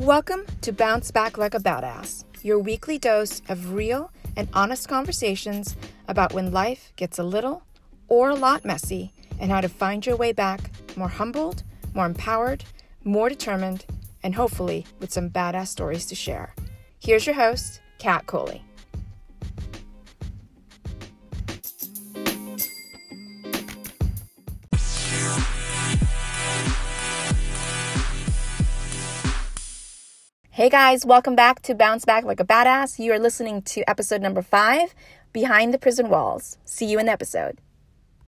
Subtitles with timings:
[0.00, 5.76] Welcome to Bounce Back Like a Badass, your weekly dose of real and honest conversations
[6.08, 7.64] about when life gets a little
[8.08, 12.64] or a lot messy and how to find your way back more humbled, more empowered,
[13.04, 13.84] more determined,
[14.22, 16.54] and hopefully with some badass stories to share.
[16.98, 18.64] Here's your host, Kat Coley.
[30.60, 32.98] Hey guys, welcome back to Bounce Back Like a Badass.
[32.98, 34.94] You are listening to episode number five
[35.32, 36.58] Behind the Prison Walls.
[36.66, 37.56] See you in the episode.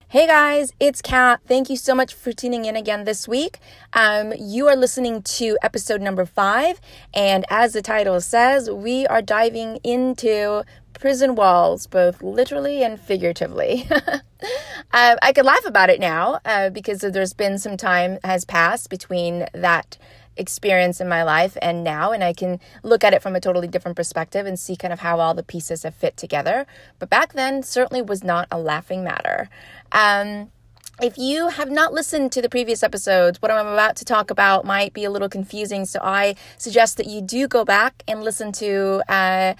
[0.08, 1.42] Hey guys, it's Kat.
[1.46, 3.60] Thank you so much for tuning in again this week.
[3.94, 6.82] Um, you are listening to episode number five,
[7.14, 13.88] and as the title says, we are diving into prison walls, both literally and figuratively.
[13.92, 18.90] uh, I could laugh about it now uh, because there's been some time has passed
[18.90, 20.00] between that
[20.38, 23.68] experience in my life and now and I can look at it from a totally
[23.68, 26.66] different perspective and see kind of how all the pieces have fit together.
[27.00, 29.50] But back then certainly was not a laughing matter.
[29.92, 30.52] Um,
[31.02, 34.64] if you have not listened to the previous episodes, what I'm about to talk about
[34.64, 35.86] might be a little confusing.
[35.86, 39.56] So I suggest that you do go back and listen to uh,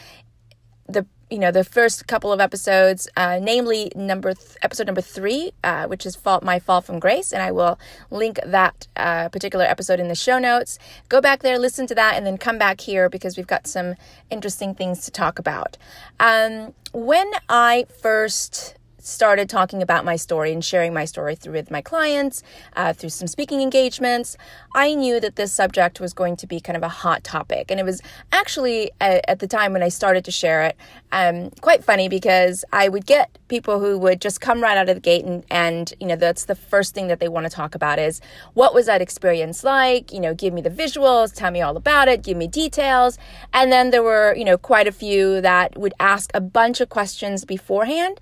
[0.88, 5.52] the you know the first couple of episodes, uh, namely number th- episode number three,
[5.64, 7.80] uh, which is "Fault My Fall from Grace," and I will
[8.12, 10.78] link that uh, particular episode in the show notes.
[11.10, 13.96] Go back there, listen to that, and then come back here because we've got some
[14.30, 15.78] interesting things to talk about.
[16.20, 18.76] Um, when I first
[19.06, 22.42] started talking about my story and sharing my story through with my clients,
[22.76, 24.36] uh, through some speaking engagements,
[24.74, 27.70] I knew that this subject was going to be kind of a hot topic.
[27.70, 30.78] And it was actually at, at the time when I started to share it,
[31.12, 34.96] um, quite funny because I would get people who would just come right out of
[34.96, 37.76] the gate and, and, you know, that's the first thing that they want to talk
[37.76, 38.22] about is
[38.54, 40.12] what was that experience like?
[40.12, 43.20] You know, give me the visuals, tell me all about it, give me details.
[43.54, 46.90] And then there were, you know, quite a few that would ask a bunch of
[46.90, 48.20] questions beforehand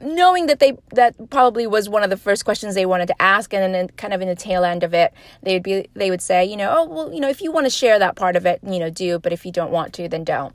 [0.00, 3.54] knowing that they that probably was one of the first questions they wanted to ask
[3.54, 5.12] and then kind of in the tail end of it
[5.42, 7.64] they would be they would say you know oh well you know if you want
[7.64, 10.08] to share that part of it you know do but if you don't want to
[10.08, 10.54] then don't.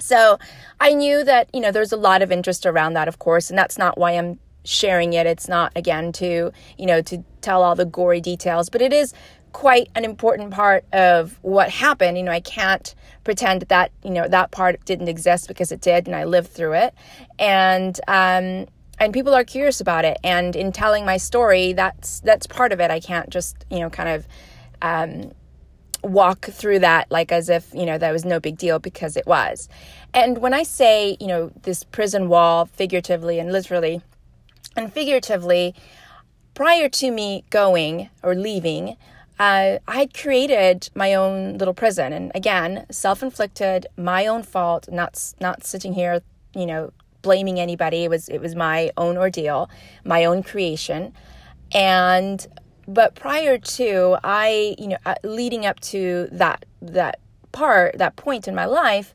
[0.00, 0.38] So
[0.80, 3.58] i knew that you know there's a lot of interest around that of course and
[3.58, 5.26] that's not why i'm sharing it.
[5.26, 9.12] It's not again to you know to tell all the gory details but it is
[9.54, 12.18] quite an important part of what happened.
[12.18, 16.06] You know, I can't pretend that you know that part didn't exist because it did,
[16.06, 16.94] and I lived through it.
[17.38, 18.66] And um,
[18.98, 20.18] and people are curious about it.
[20.22, 22.90] And in telling my story, that's that's part of it.
[22.90, 24.28] I can't just you know kind of.
[24.82, 25.32] Um,
[26.02, 29.26] walk through that like as if you know that was no big deal because it
[29.26, 29.70] was
[30.12, 34.02] and when i say you know this prison wall figuratively and literally
[34.76, 35.74] and figuratively
[36.52, 38.98] prior to me going or leaving
[39.38, 44.88] uh, I created my own little prison, and again, self-inflicted, my own fault.
[44.90, 46.22] Not not sitting here,
[46.54, 48.04] you know, blaming anybody.
[48.04, 49.68] It was it was my own ordeal,
[50.04, 51.12] my own creation,
[51.72, 52.46] and
[52.86, 57.18] but prior to I, you know, uh, leading up to that that
[57.50, 59.14] part, that point in my life,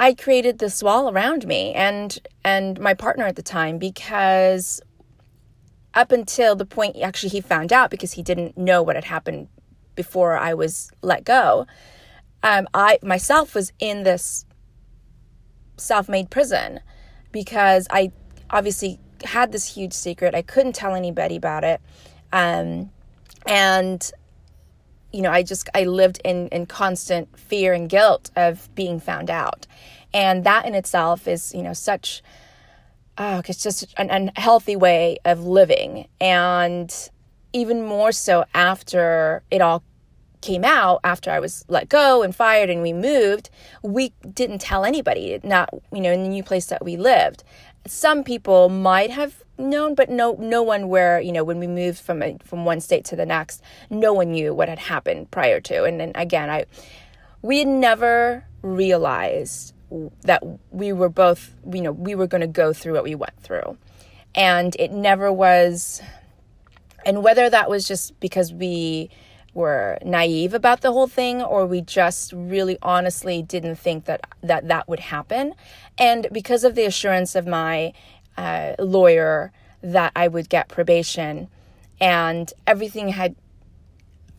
[0.00, 4.80] I created this wall around me and and my partner at the time because
[5.94, 9.48] up until the point actually he found out because he didn't know what had happened
[9.94, 11.66] before I was let go.
[12.42, 14.46] Um, I myself was in this
[15.76, 16.80] self-made prison
[17.32, 18.12] because I
[18.50, 20.34] obviously had this huge secret.
[20.34, 21.80] I couldn't tell anybody about it,
[22.32, 22.90] um,
[23.46, 24.10] and
[25.12, 29.28] you know, I just I lived in in constant fear and guilt of being found
[29.28, 29.66] out,
[30.14, 32.22] and that in itself is you know such
[33.20, 36.08] oh, it's just an unhealthy way of living.
[36.20, 36.92] And
[37.52, 39.84] even more so after it all
[40.40, 43.50] came out, after I was let go and fired and we moved,
[43.82, 47.44] we didn't tell anybody, not, you know, in the new place that we lived.
[47.86, 52.00] Some people might have known, but no, no one where, you know, when we moved
[52.00, 55.60] from a, from one state to the next, no one knew what had happened prior
[55.60, 55.84] to.
[55.84, 56.64] And then again, I,
[57.42, 59.74] we had never realized
[60.22, 63.38] that we were both, you know, we were going to go through what we went
[63.40, 63.76] through.
[64.34, 66.00] And it never was,
[67.04, 69.10] and whether that was just because we
[69.52, 74.68] were naive about the whole thing or we just really honestly didn't think that that,
[74.68, 75.54] that would happen.
[75.98, 77.92] And because of the assurance of my
[78.36, 79.52] uh, lawyer
[79.82, 81.48] that I would get probation
[82.00, 83.34] and everything had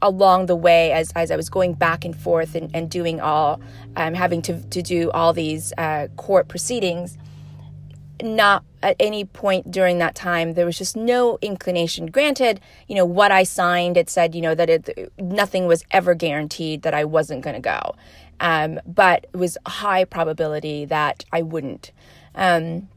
[0.02, 3.62] along the way as, as I was going back and forth and, and doing all,
[3.96, 7.18] um, having to, to do all these uh, court proceedings,
[8.24, 12.08] not at any point during that time there was just no inclination.
[12.08, 16.14] Granted you know what i signed it said you know that it nothing was ever
[16.14, 17.96] guaranteed that i wasn't going to go.
[18.40, 21.92] Um, but it was high probability that i wouldn't.
[22.36, 22.90] Um,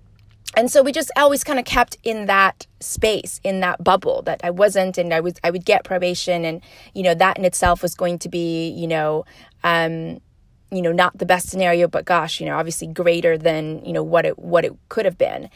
[0.56, 4.40] and so we just always kind of kept in that space in that bubble that
[4.44, 6.60] i wasn't and i was i would get probation and
[6.94, 9.24] you know that in itself was going to be you know
[9.62, 10.20] um,
[10.70, 14.02] you know not the best scenario but gosh you know obviously greater than you know
[14.02, 15.48] what it what it could have been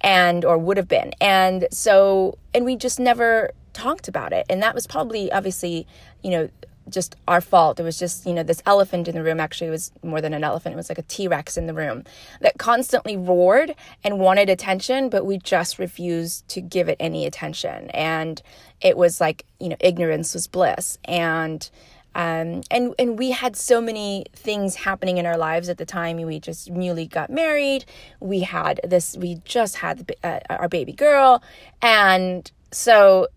[0.00, 1.12] and or would have been.
[1.20, 4.46] And so and we just never talked about it.
[4.48, 5.86] And that was probably obviously
[6.22, 6.48] you know
[6.88, 7.80] just our fault.
[7.80, 9.40] It was just, you know, this elephant in the room.
[9.40, 10.74] Actually, was more than an elephant.
[10.74, 12.04] It was like a T Rex in the room
[12.40, 13.74] that constantly roared
[14.04, 17.90] and wanted attention, but we just refused to give it any attention.
[17.90, 18.40] And
[18.80, 20.98] it was like, you know, ignorance was bliss.
[21.04, 21.68] And,
[22.14, 26.16] um, and and we had so many things happening in our lives at the time.
[26.16, 27.84] We just newly got married.
[28.20, 29.18] We had this.
[29.18, 31.42] We just had uh, our baby girl,
[31.82, 33.28] and so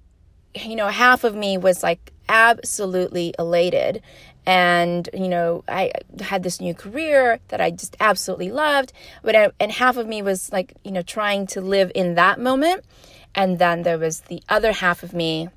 [0.56, 4.02] you know, half of me was like absolutely elated.
[4.46, 5.92] And you know i
[6.22, 10.24] had this new career that i just absolutely loved but I, and half of me
[10.24, 12.84] was like you know trying to live in that moment.
[13.36, 15.50] And then there was the other half of me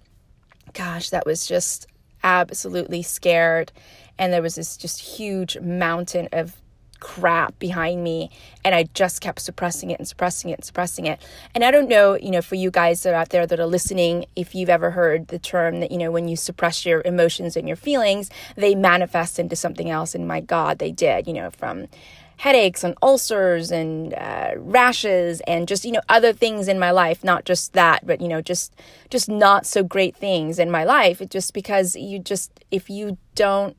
[0.74, 1.86] gosh that was just
[2.22, 3.72] absolutely scared.
[4.18, 6.61] And there was this just huge mountain of
[7.02, 8.30] crap behind me
[8.64, 11.20] and I just kept suppressing it and suppressing it and suppressing it.
[11.52, 13.66] And I don't know, you know, for you guys that are out there that are
[13.66, 17.56] listening, if you've ever heard the term that, you know, when you suppress your emotions
[17.56, 20.14] and your feelings, they manifest into something else.
[20.14, 21.88] And my God, they did, you know, from
[22.36, 27.22] headaches and ulcers and uh, rashes and just you know other things in my life
[27.22, 28.74] not just that but you know just
[29.10, 33.16] just not so great things in my life it just because you just if you
[33.36, 33.76] don't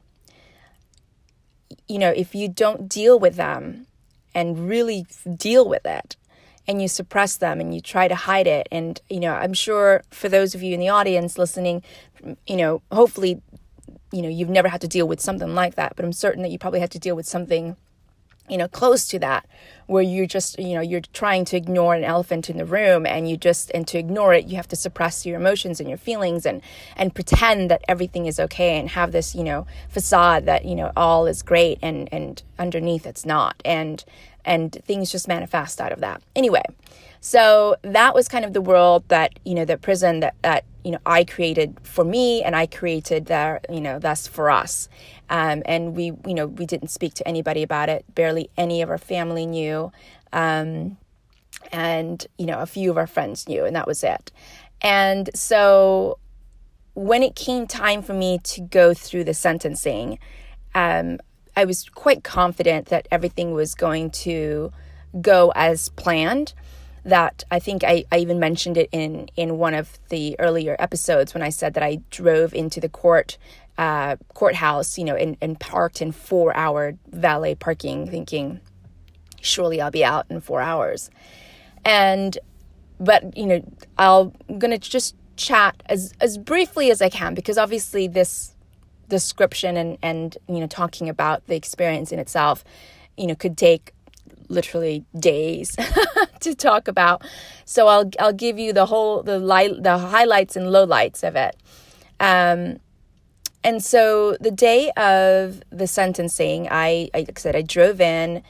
[1.87, 3.87] you know, if you don't deal with them
[4.33, 5.05] and really
[5.37, 6.15] deal with it
[6.67, 10.03] and you suppress them and you try to hide it and you know, I'm sure
[10.09, 11.83] for those of you in the audience listening,
[12.47, 13.41] you know, hopefully
[14.11, 16.51] you know, you've never had to deal with something like that, but I'm certain that
[16.51, 17.75] you probably had to deal with something
[18.49, 19.45] you know close to that
[19.87, 23.29] where you're just you know you're trying to ignore an elephant in the room and
[23.29, 26.45] you just and to ignore it you have to suppress your emotions and your feelings
[26.45, 26.61] and
[26.95, 30.91] and pretend that everything is okay and have this you know facade that you know
[30.95, 34.05] all is great and and underneath it's not and
[34.45, 36.63] and things just manifest out of that anyway
[37.19, 40.91] so that was kind of the world that you know the prison that that you
[40.91, 44.89] know I created for me and I created that you know thus for us
[45.33, 48.05] um, and we, you know, we didn't speak to anybody about it.
[48.13, 49.72] Barely any of our family knew.
[50.31, 50.97] Um,
[51.71, 54.31] and, you know, a few of our friends knew, and that was it.
[54.81, 56.17] And so
[56.93, 60.19] when it came time for me to go through the sentencing,
[60.75, 61.19] um,
[61.55, 64.71] I was quite confident that everything was going to
[65.21, 66.53] go as planned.
[67.05, 71.33] That I think I, I even mentioned it in, in one of the earlier episodes
[71.33, 73.37] when I said that I drove into the court
[73.77, 78.61] uh, courthouse, you know, and, and parked in four hour valet parking, thinking,
[79.43, 81.09] surely I'll be out in four hours.
[81.85, 82.37] And,
[82.99, 83.63] but, you know,
[83.97, 88.55] I'll, I'm going to just chat as, as briefly as I can because obviously this
[89.09, 92.63] description and, and, you know, talking about the experience in itself,
[93.17, 93.93] you know, could take
[94.49, 95.75] literally days
[96.39, 97.23] to talk about.
[97.65, 101.57] So I'll, I'll give you the whole, the light, the highlights and lowlights of it.
[102.19, 102.79] Um,
[103.63, 108.43] and so the day of the sentencing, I, I like I said, I drove in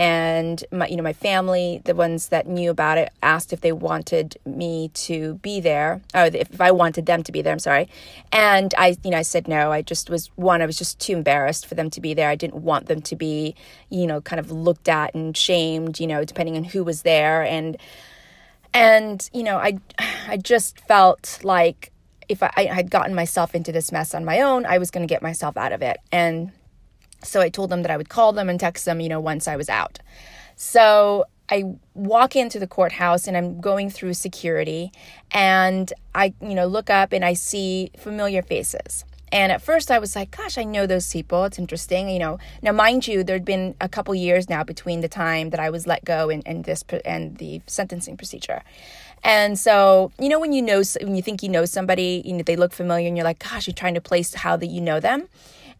[0.00, 3.70] and my you know my family the ones that knew about it asked if they
[3.70, 7.86] wanted me to be there or if I wanted them to be there I'm sorry.
[8.32, 9.70] And I you know I said no.
[9.70, 12.30] I just was one I was just too embarrassed for them to be there.
[12.30, 13.54] I didn't want them to be
[13.90, 17.42] you know kind of looked at and shamed you know depending on who was there.
[17.42, 17.76] And
[18.72, 19.78] and you know I
[20.26, 21.92] I just felt like
[22.26, 25.06] if I, I had gotten myself into this mess on my own, I was going
[25.06, 25.98] to get myself out of it.
[26.12, 26.52] And
[27.22, 29.46] so I told them that I would call them and text them, you know, once
[29.48, 29.98] I was out.
[30.56, 34.92] So I walk into the courthouse and I'm going through security
[35.32, 39.04] and I, you know, look up and I see familiar faces.
[39.32, 41.44] And at first I was like, gosh, I know those people.
[41.44, 42.08] It's interesting.
[42.08, 45.60] You know, now mind you, there'd been a couple years now between the time that
[45.60, 48.62] I was let go and, and this and the sentencing procedure.
[49.22, 52.42] And so, you know, when you know, when you think you know somebody, you know,
[52.42, 54.98] they look familiar and you're like, gosh, you're trying to place how that you know
[54.98, 55.28] them.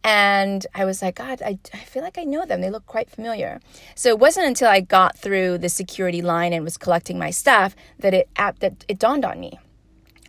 [0.03, 2.61] And I was like, God, I, I feel like I know them.
[2.61, 3.61] They look quite familiar.
[3.95, 7.77] So it wasn't until I got through the security line and was collecting my stuff
[7.99, 9.59] that it, that it dawned on me.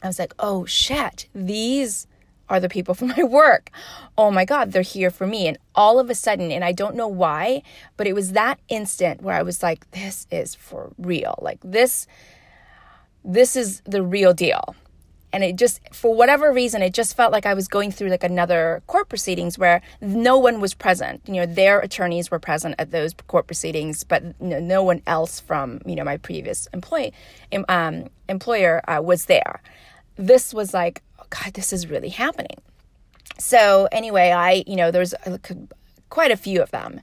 [0.04, 2.08] I was like, oh shit, these
[2.50, 3.72] are the people from my work.
[4.18, 5.48] Oh my God, they're here for me.
[5.48, 7.64] And all of a sudden, and I don't know why,
[7.98, 11.40] but it was that instant where I was like, this is for real.
[11.42, 12.08] Like this,
[13.24, 14.76] this is the real deal.
[15.34, 18.24] And it just, for whatever reason, it just felt like I was going through like
[18.24, 21.22] another court proceedings where no one was present.
[21.26, 25.40] You know, their attorneys were present at those court proceedings, but no, no one else
[25.40, 27.14] from, you know, my previous employee,
[27.70, 29.62] um, employer uh, was there.
[30.18, 32.58] This was like, oh God, this is really happening.
[33.38, 35.14] So anyway, I, you know, there's
[36.10, 37.00] quite a few of them.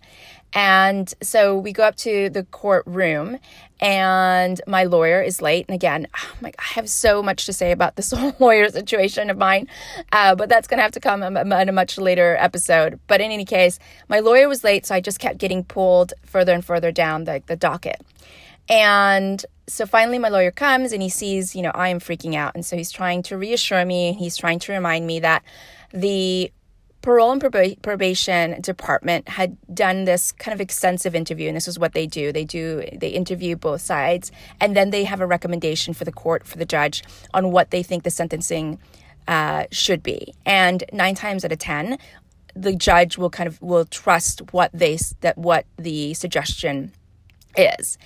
[0.54, 3.38] And so we go up to the courtroom,
[3.80, 5.66] and my lawyer is late.
[5.68, 9.30] And again, oh my, I have so much to say about this whole lawyer situation
[9.30, 9.68] of mine,
[10.12, 12.98] uh, but that's going to have to come in a much later episode.
[13.06, 13.78] But in any case,
[14.08, 17.42] my lawyer was late, so I just kept getting pulled further and further down the,
[17.46, 18.00] the docket.
[18.70, 22.54] And so finally, my lawyer comes and he sees, you know, I am freaking out.
[22.54, 25.42] And so he's trying to reassure me, he's trying to remind me that
[25.92, 26.52] the
[27.08, 27.40] parole and
[27.80, 32.32] probation department had done this kind of extensive interview and this is what they do.
[32.32, 36.46] They do they interview both sides and then they have a recommendation for the court
[36.46, 38.78] for the judge on what they think the sentencing
[39.26, 40.34] uh, should be.
[40.44, 41.96] And nine times out of ten
[42.54, 46.92] the judge will kind of will trust what they that what the suggestion
[47.56, 47.96] is.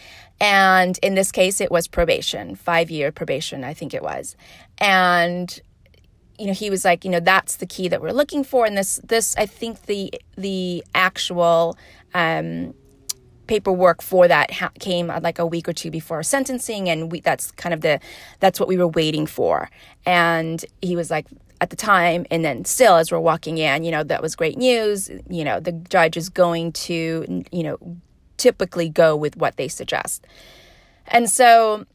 [0.41, 4.37] And in this case it was probation five year probation i think it was.
[4.79, 5.61] And
[6.43, 8.67] you know he was like you know that's the key that we're looking for.
[8.67, 11.79] And this this i think the the actual
[12.15, 12.75] um
[13.47, 16.89] paperwork for that ha- came uh, like a week or two before sentencing.
[16.89, 18.01] And we that's kind of the
[18.41, 19.71] that's what we were waiting for.
[20.05, 21.27] And he was like
[21.61, 24.59] at the time and then still as we're walking in you know that was great
[24.59, 25.11] news.
[25.31, 27.79] You know the judge is going to you know
[28.37, 30.27] typically go with what they suggest.
[31.07, 31.87] And so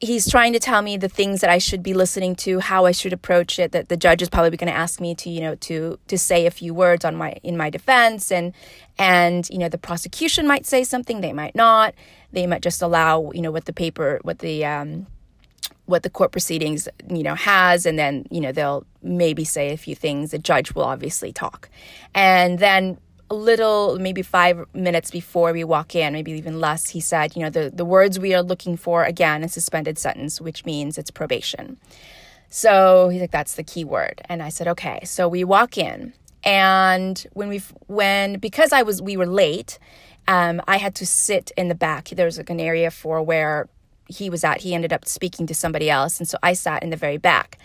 [0.00, 2.92] he's trying to tell me the things that I should be listening to, how I
[2.92, 3.72] should approach it.
[3.72, 6.46] That the judge is probably going to ask me to, you know, to to say
[6.46, 8.52] a few words on my in my defense, and
[8.98, 11.94] and you know the prosecution might say something, they might not.
[12.32, 15.06] They might just allow, you know, what the paper, what the um,
[15.86, 19.76] what the court proceedings, you know, has, and then you know they'll maybe say a
[19.76, 20.30] few things.
[20.30, 21.68] The judge will obviously talk,
[22.14, 22.98] and then
[23.30, 27.42] a little, maybe five minutes before we walk in, maybe even less, he said, you
[27.42, 31.12] know, the, the words we are looking for again is suspended sentence, which means it's
[31.12, 31.76] probation.
[32.48, 34.20] So he's like, that's the key word.
[34.28, 35.00] And I said, okay.
[35.04, 39.78] So we walk in and when we, when, because I was, we were late,
[40.26, 42.08] um, I had to sit in the back.
[42.08, 43.68] There was like an area for where
[44.08, 44.62] he was at.
[44.62, 46.18] He ended up speaking to somebody else.
[46.18, 47.58] And so I sat in the very back.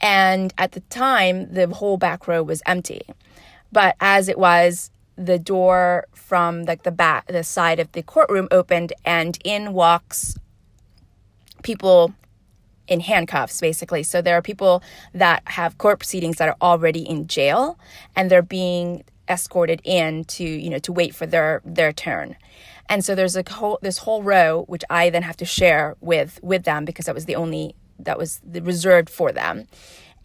[0.00, 3.00] And at the time, the whole back row was empty.
[3.72, 8.48] But as it was, the door from like the back the side of the courtroom
[8.50, 10.36] opened and in walks
[11.62, 12.14] people
[12.88, 14.02] in handcuffs basically.
[14.02, 14.82] So there are people
[15.12, 17.78] that have court proceedings that are already in jail
[18.14, 22.36] and they're being escorted in to you know to wait for their their turn.
[22.88, 26.38] And so there's a whole this whole row which i then have to share with
[26.42, 29.66] with them because that was the only that was reserved for them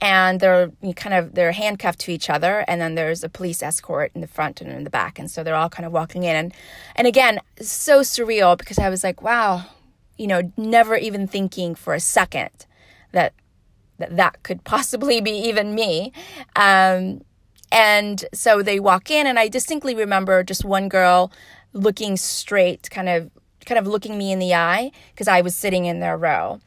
[0.02, 4.12] and they're kind of they're handcuffed to each other and then there's a police escort
[4.16, 6.36] in the front and in the back and so they're all kind of walking in.
[6.36, 6.54] And
[6.96, 9.66] and again so surreal because i was like wow
[10.18, 12.66] you know never even thinking for a second
[13.12, 13.34] that
[14.00, 16.12] that that could possibly be even me.
[16.56, 17.22] Um,
[17.72, 21.32] and so they walk in and i distinctly remember just one girl
[21.72, 23.32] looking straight kind of
[23.66, 26.60] kind of looking me in the eye because i was sitting in their row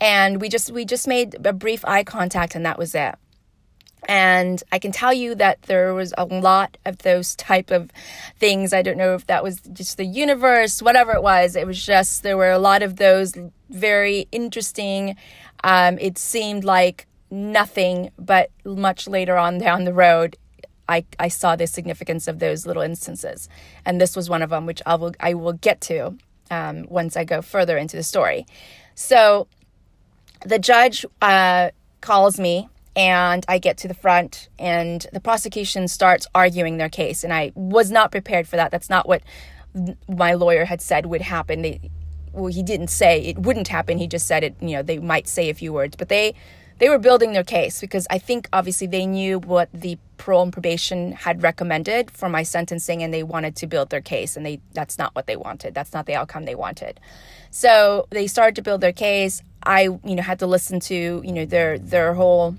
[0.00, 3.14] and we just we just made a brief eye contact and that was it.
[4.08, 7.90] And i can tell you that there was a lot of those type of
[8.38, 8.72] things.
[8.72, 11.54] I don't know if that was just the universe whatever it was.
[11.56, 13.34] It was just there were a lot of those
[13.68, 15.16] very interesting
[15.62, 20.36] um, it seemed like nothing but much later on down the road
[20.88, 23.48] I, I saw the significance of those little instances.
[23.86, 26.16] And this was one of them which i will i will get to
[26.50, 28.46] um, once i go further into the story.
[28.94, 29.46] So
[30.44, 31.70] the judge uh,
[32.00, 37.24] calls me and I get to the front and the prosecution starts arguing their case
[37.24, 38.70] and I was not prepared for that.
[38.70, 39.22] That's not what
[40.08, 41.62] my lawyer had said would happen.
[41.62, 41.80] They,
[42.32, 43.98] well, he didn't say it wouldn't happen.
[43.98, 46.34] He just said it, you know, they might say a few words, but they
[46.78, 50.52] they were building their case because I think obviously they knew what the parole and
[50.52, 54.60] probation had recommended for my sentencing and they wanted to build their case and they
[54.72, 55.74] that's not what they wanted.
[55.74, 56.98] That's not the outcome they wanted.
[57.50, 59.42] So they started to build their case.
[59.62, 62.56] I, you know, had to listen to, you know, their their whole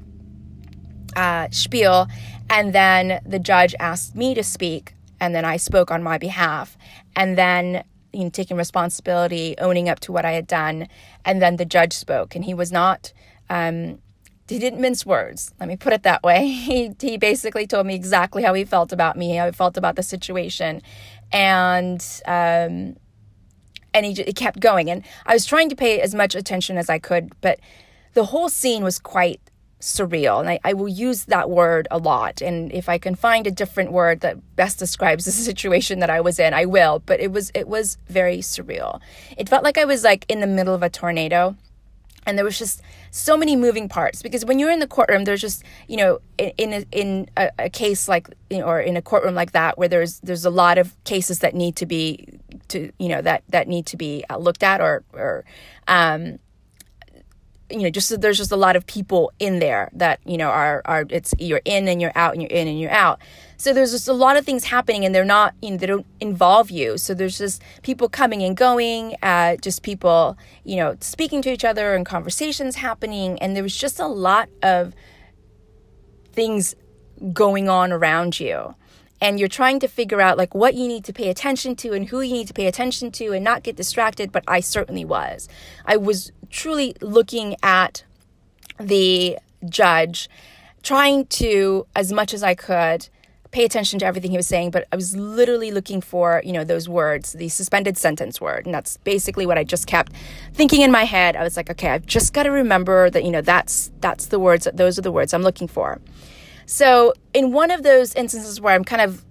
[1.15, 2.07] uh, spiel,
[2.49, 6.77] and then the judge asked me to speak, and then I spoke on my behalf,
[7.15, 7.83] and then
[8.13, 10.87] you know, taking responsibility, owning up to what I had done,
[11.25, 13.13] and then the judge spoke, and he was not.
[13.49, 13.99] Um,
[14.47, 15.53] he didn't mince words.
[15.61, 16.45] Let me put it that way.
[16.51, 19.95] He he basically told me exactly how he felt about me, how he felt about
[19.95, 20.81] the situation,
[21.31, 22.97] and um,
[23.93, 24.89] and he, he kept going.
[24.89, 27.59] And I was trying to pay as much attention as I could, but
[28.13, 29.39] the whole scene was quite
[29.79, 30.39] surreal.
[30.39, 32.41] And I, I will use that word a lot.
[32.41, 36.21] And if I can find a different word that best describes the situation that I
[36.21, 36.99] was in, I will.
[37.05, 39.01] But it was it was very surreal.
[39.37, 41.55] It felt like I was like in the middle of a tornado
[42.25, 45.41] and there was just so many moving parts because when you're in the courtroom there's
[45.41, 49.35] just you know in in a, in a, a case like or in a courtroom
[49.35, 52.27] like that where there's there's a lot of cases that need to be
[52.67, 55.43] to you know that that need to be uh, looked at or or
[55.87, 56.39] um
[57.71, 60.81] you know just there's just a lot of people in there that you know are
[60.85, 63.19] are it's you're in and you're out and you're in and you're out.
[63.57, 66.05] So there's just a lot of things happening and they're not you know they don't
[66.19, 66.97] involve you.
[66.97, 71.65] So there's just people coming and going uh, just people you know speaking to each
[71.65, 73.39] other and conversations happening.
[73.39, 74.93] And there was just a lot of
[76.33, 76.75] things
[77.33, 78.75] going on around you.
[79.23, 82.09] And you're trying to figure out like what you need to pay attention to and
[82.09, 85.47] who you need to pay attention to and not get distracted but i certainly was.
[85.85, 88.03] I was truly looking at
[88.79, 90.29] the judge
[90.83, 93.07] trying to as much as i could
[93.51, 96.63] pay attention to everything he was saying but i was literally looking for you know
[96.63, 100.13] those words the suspended sentence word and that's basically what i just kept
[100.53, 101.35] thinking in my head.
[101.35, 104.39] I was like okay i've just got to remember that you know that's that's the
[104.39, 105.99] words those are the words i'm looking for.
[106.65, 109.25] So, in one of those instances where I'm kind of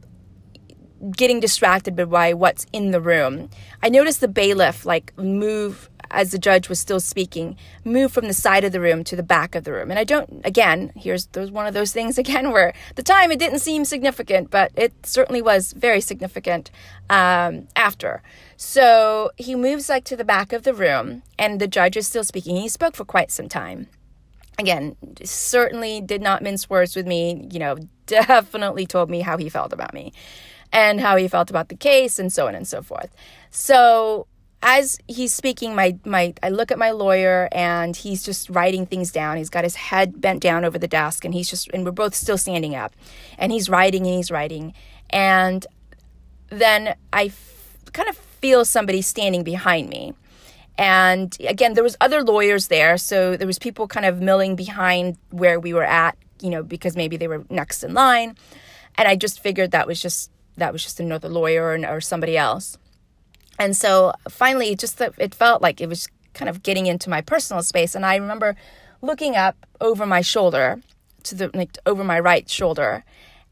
[1.16, 3.48] getting distracted by what's in the room,
[3.82, 8.34] I noticed the bailiff like move as the judge was still speaking, move from the
[8.34, 9.90] side of the room to the back of the room.
[9.90, 13.60] And I don't, again, here's one of those things again where the time it didn't
[13.60, 16.70] seem significant, but it certainly was very significant
[17.08, 18.22] um, after.
[18.56, 22.24] So he moves like to the back of the room, and the judge is still
[22.24, 22.56] speaking.
[22.56, 23.88] He spoke for quite some time
[24.60, 29.48] again, certainly did not mince words with me, you know, definitely told me how he
[29.48, 30.12] felt about me
[30.72, 33.10] and how he felt about the case and so on and so forth.
[33.50, 34.26] So
[34.62, 39.10] as he's speaking, my my I look at my lawyer and he's just writing things
[39.10, 39.36] down.
[39.36, 42.14] He's got his head bent down over the desk and he's just and we're both
[42.14, 42.94] still standing up.
[43.38, 44.74] And he's writing and he's writing.
[45.08, 45.66] And
[46.48, 50.14] then I f- kind of feel somebody standing behind me
[50.80, 55.18] and again there was other lawyers there so there was people kind of milling behind
[55.28, 58.34] where we were at you know because maybe they were next in line
[58.96, 62.36] and i just figured that was just that was just another lawyer or, or somebody
[62.36, 62.78] else
[63.60, 67.62] and so finally just it felt like it was kind of getting into my personal
[67.62, 68.56] space and i remember
[69.02, 70.80] looking up over my shoulder
[71.22, 73.04] to the like over my right shoulder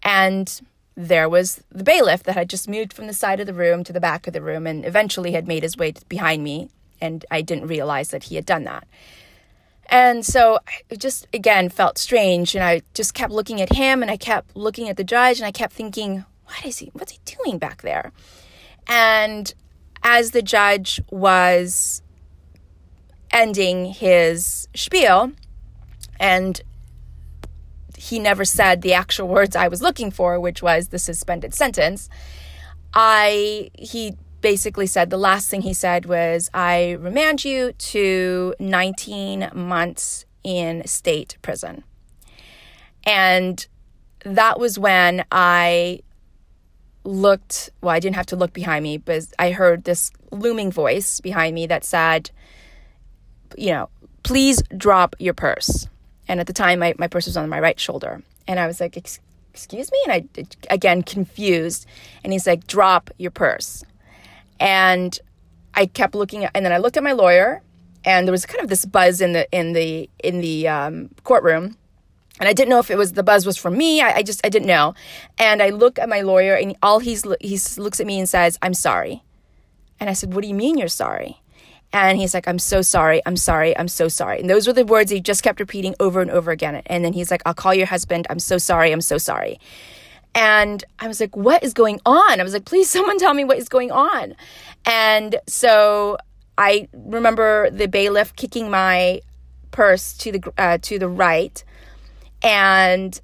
[0.02, 0.60] and
[0.96, 3.92] there was the bailiff that had just moved from the side of the room to
[3.92, 7.40] the back of the room and eventually had made his way behind me and I
[7.40, 8.86] didn't realize that he had done that.
[9.90, 10.58] And so
[10.90, 14.56] it just again felt strange and I just kept looking at him and I kept
[14.56, 17.82] looking at the judge and I kept thinking, what is he what's he doing back
[17.82, 18.12] there?
[18.88, 19.54] And
[20.02, 22.02] as the judge was
[23.30, 25.32] ending his spiel
[26.18, 26.62] and
[27.96, 32.08] he never said the actual words I was looking for, which was the suspended sentence.
[32.94, 39.50] I he basically said the last thing he said was, I remand you to 19
[39.52, 41.82] months in state prison.
[43.04, 43.66] And
[44.24, 46.00] that was when I
[47.04, 51.20] looked, well, I didn't have to look behind me, but I heard this looming voice
[51.20, 52.30] behind me that said,
[53.56, 53.88] you know,
[54.22, 55.88] please drop your purse.
[56.26, 58.22] And at the time, my, my purse was on my right shoulder.
[58.46, 59.98] And I was like, excuse me?
[60.06, 61.86] And I, again, confused.
[62.22, 63.84] And he's like, drop your purse.
[64.60, 65.18] And
[65.74, 67.62] I kept looking at, and then I looked at my lawyer,
[68.04, 71.76] and there was kind of this buzz in the in the in the um, courtroom,
[72.40, 74.00] and I didn't know if it was the buzz was from me.
[74.00, 74.94] I, I, just I didn't know,
[75.38, 78.58] and I look at my lawyer, and all he's he looks at me and says,
[78.62, 79.22] "I'm sorry,"
[80.00, 81.40] and I said, "What do you mean you're sorry?"
[81.92, 84.40] And he's like, I'm so sorry, I'm sorry, I'm so sorry.
[84.40, 86.82] And those were the words he just kept repeating over and over again.
[86.86, 88.26] And then he's like, I'll call your husband.
[88.28, 89.58] I'm so sorry, I'm so sorry.
[90.34, 92.40] And I was like, what is going on?
[92.40, 94.34] I was like, please, someone tell me what is going on.
[94.84, 96.18] And so
[96.58, 99.22] I remember the bailiff kicking my
[99.70, 101.62] purse to the uh, to the right,
[102.42, 103.20] and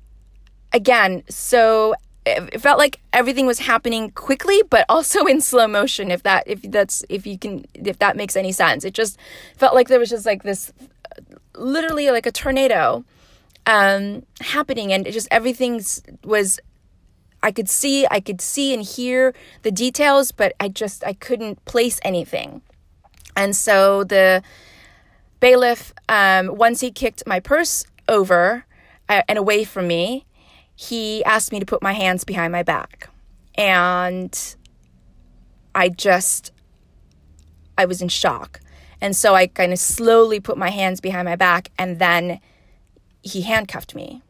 [0.72, 1.94] again, so
[2.26, 6.10] it felt like everything was happening quickly, but also in slow motion.
[6.10, 9.18] If that if that's if you can if that makes any sense, it just
[9.56, 10.72] felt like there was just like this,
[11.54, 13.04] literally like a tornado,
[13.66, 15.82] um, happening, and just everything
[16.24, 16.58] was
[17.42, 21.62] I could see, I could see and hear the details, but I just I couldn't
[21.66, 22.62] place anything.
[23.36, 24.42] And so the
[25.40, 28.64] bailiff, um, once he kicked my purse over
[29.08, 30.26] and away from me,
[30.74, 33.08] he asked me to put my hands behind my back.
[33.56, 34.56] And
[35.74, 36.52] I just,
[37.78, 38.60] I was in shock.
[39.00, 42.40] And so I kind of slowly put my hands behind my back and then
[43.22, 44.22] he handcuffed me.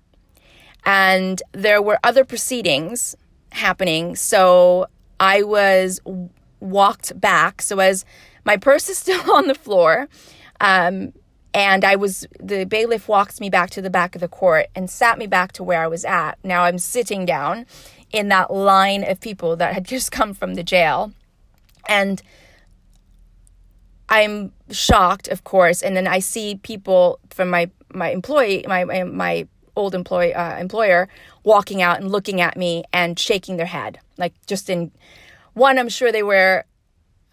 [0.84, 3.16] And there were other proceedings
[3.52, 4.16] happening.
[4.16, 4.86] So
[5.20, 6.00] I was
[6.60, 7.62] walked back.
[7.62, 8.04] So as
[8.44, 10.08] my purse is still on the floor,
[10.60, 11.12] um,
[11.54, 14.90] and I was, the bailiff walked me back to the back of the court and
[14.90, 16.36] sat me back to where I was at.
[16.42, 17.66] Now I'm sitting down
[18.12, 21.12] in that line of people that had just come from the jail.
[21.88, 22.20] And
[24.08, 25.80] I'm shocked, of course.
[25.80, 30.58] And then I see people from my, my employee, my, my, my old employee, uh,
[30.58, 31.08] employer
[31.44, 34.00] walking out and looking at me and shaking their head.
[34.18, 34.90] Like just in
[35.52, 36.64] one, I'm sure they were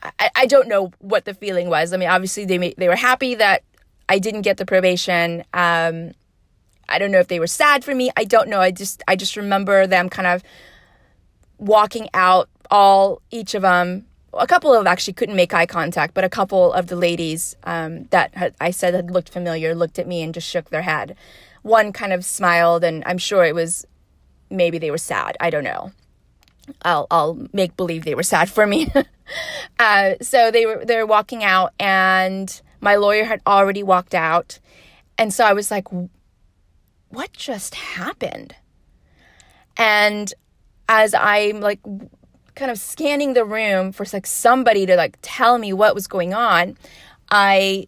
[0.03, 1.93] I, I don't know what the feeling was.
[1.93, 3.63] I mean, obviously they they were happy that
[4.11, 5.45] I didn't get the probation.
[5.53, 6.11] Um,
[6.89, 8.11] I don't know if they were sad for me.
[8.17, 8.59] I don't know.
[8.59, 10.43] I just I just remember them kind of
[11.57, 12.49] walking out.
[12.69, 14.05] All each of them.
[14.33, 18.03] A couple of actually couldn't make eye contact, but a couple of the ladies um,
[18.11, 21.15] that had, I said had looked familiar looked at me and just shook their head.
[21.61, 23.85] One kind of smiled, and I'm sure it was
[24.49, 25.37] maybe they were sad.
[25.39, 25.91] I don't know.
[26.81, 28.91] I'll I'll make believe they were sad for me.
[29.79, 34.59] uh, so they were they're walking out, and my lawyer had already walked out,
[35.17, 35.87] and so I was like,
[37.09, 38.55] "What just happened?"
[39.77, 40.33] And
[40.89, 41.79] as I'm like
[42.55, 46.33] kind of scanning the room for like somebody to like tell me what was going
[46.33, 46.77] on,
[47.29, 47.87] I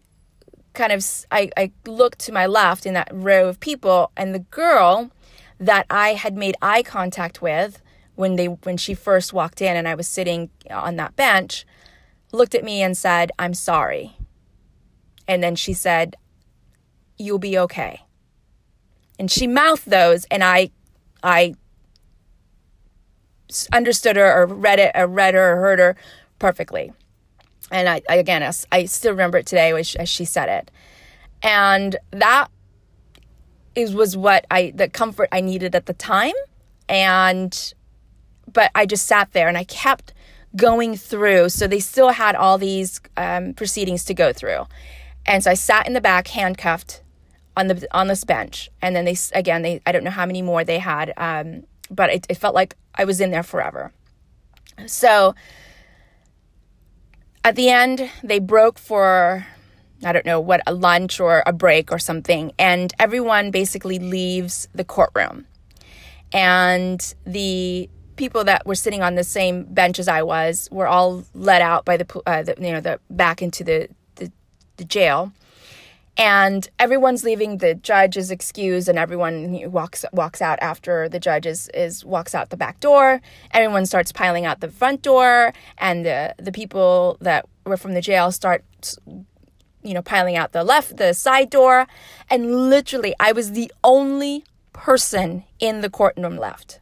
[0.72, 4.38] kind of I, I looked to my left in that row of people, and the
[4.38, 5.10] girl
[5.60, 7.80] that I had made eye contact with
[8.14, 11.66] when they when she first walked in and I was sitting on that bench
[12.32, 14.16] looked at me and said, "I'm sorry."
[15.26, 16.16] And then she said,
[17.18, 18.00] "You'll be okay."
[19.18, 20.70] And she mouthed those and I
[21.22, 21.54] I
[23.72, 25.96] understood her or read it or read her or heard her
[26.38, 26.92] perfectly.
[27.70, 30.70] And I, I again, I still remember it today as she said it.
[31.42, 32.48] And that
[33.74, 36.34] is was what I the comfort I needed at the time
[36.88, 37.74] and
[38.52, 40.12] but I just sat there and I kept
[40.56, 41.48] going through.
[41.48, 44.66] So they still had all these um, proceedings to go through.
[45.26, 47.02] And so I sat in the back, handcuffed
[47.56, 48.70] on the on this bench.
[48.82, 52.10] And then they again they I don't know how many more they had, um, but
[52.10, 53.92] it, it felt like I was in there forever.
[54.86, 55.34] So
[57.44, 59.46] at the end, they broke for
[60.02, 64.68] I don't know what a lunch or a break or something, and everyone basically leaves
[64.74, 65.46] the courtroom.
[66.32, 71.24] And the people that were sitting on the same bench as I was were all
[71.34, 73.88] let out by the, uh, the you know the back into the,
[74.76, 75.32] the, jail,
[76.16, 77.58] and everyone's leaving.
[77.58, 82.34] The judge is excused, and everyone walks walks out after the judge is, is walks
[82.34, 83.20] out the back door.
[83.52, 88.00] Everyone starts piling out the front door, and the the people that were from the
[88.00, 88.64] jail start
[89.82, 91.86] you know piling out the left the side door,
[92.30, 96.80] and literally I was the only person in the courtroom left.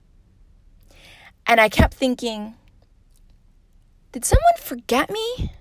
[1.47, 2.55] And I kept thinking,
[4.13, 5.53] did someone forget me?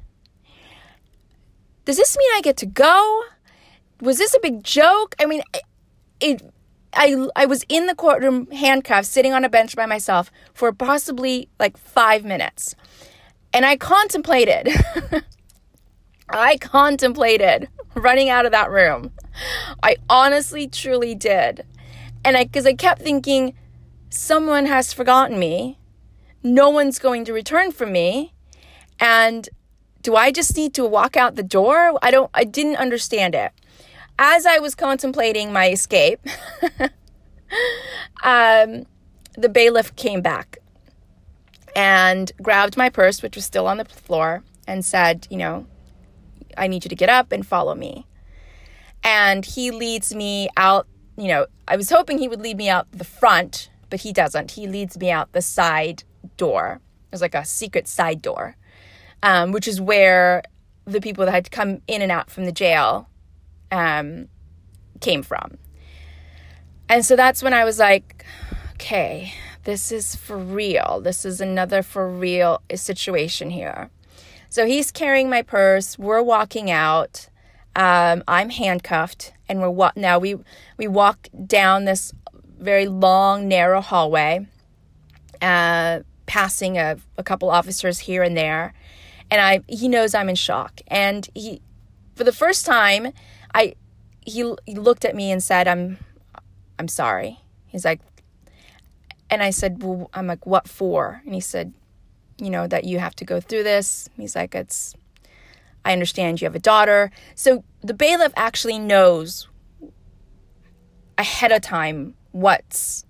[1.91, 3.23] Does this mean I get to go?
[3.99, 5.13] Was this a big joke?
[5.19, 5.41] I mean,
[6.21, 6.41] it,
[6.93, 11.49] I, I was in the courtroom handcuffed, sitting on a bench by myself for possibly
[11.59, 12.75] like five minutes.
[13.51, 14.69] And I contemplated,
[16.29, 19.11] I contemplated running out of that room.
[19.83, 21.65] I honestly, truly did.
[22.23, 23.53] And I, because I kept thinking,
[24.09, 25.77] someone has forgotten me.
[26.41, 28.33] No one's going to return for me.
[28.97, 29.49] And
[30.01, 31.97] do I just need to walk out the door?
[32.01, 33.51] I don't, I didn't understand it.
[34.19, 36.19] As I was contemplating my escape,
[38.23, 38.85] um,
[39.37, 40.57] the bailiff came back
[41.75, 45.67] and grabbed my purse, which was still on the floor, and said, You know,
[46.57, 48.05] I need you to get up and follow me.
[49.03, 50.87] And he leads me out,
[51.17, 54.51] you know, I was hoping he would lead me out the front but he doesn't.
[54.51, 56.03] He leads me out the side
[56.37, 56.81] door.
[57.11, 58.55] There's like a secret side door,
[59.23, 60.43] um, which is where
[60.85, 63.09] the people that had come in and out from the jail
[63.71, 64.27] um,
[64.99, 65.57] came from.
[66.89, 68.25] And so that's when I was like,
[68.73, 70.99] okay, this is for real.
[71.01, 73.89] This is another for real situation here.
[74.49, 75.97] So he's carrying my purse.
[75.97, 77.29] We're walking out.
[77.73, 80.35] Um, I'm handcuffed, and we're wa- now we
[80.75, 82.13] we walk down this
[82.59, 84.45] very long, narrow hallway,
[85.41, 88.73] uh, passing a, a couple officers here and there.
[89.31, 90.81] And I, he knows I'm in shock.
[90.87, 91.61] And he,
[92.15, 93.13] for the first time,
[93.55, 93.75] I,
[94.21, 95.97] he, he looked at me and said, "I'm
[96.77, 98.01] I'm sorry." He's like
[99.31, 101.73] and I said, "Well, I'm like, what for?" And he said,
[102.37, 104.93] "You know that you have to go through this." He's like, "It's
[105.85, 109.47] I understand you have a daughter." So the bailiff actually knows
[111.17, 113.05] ahead of time what's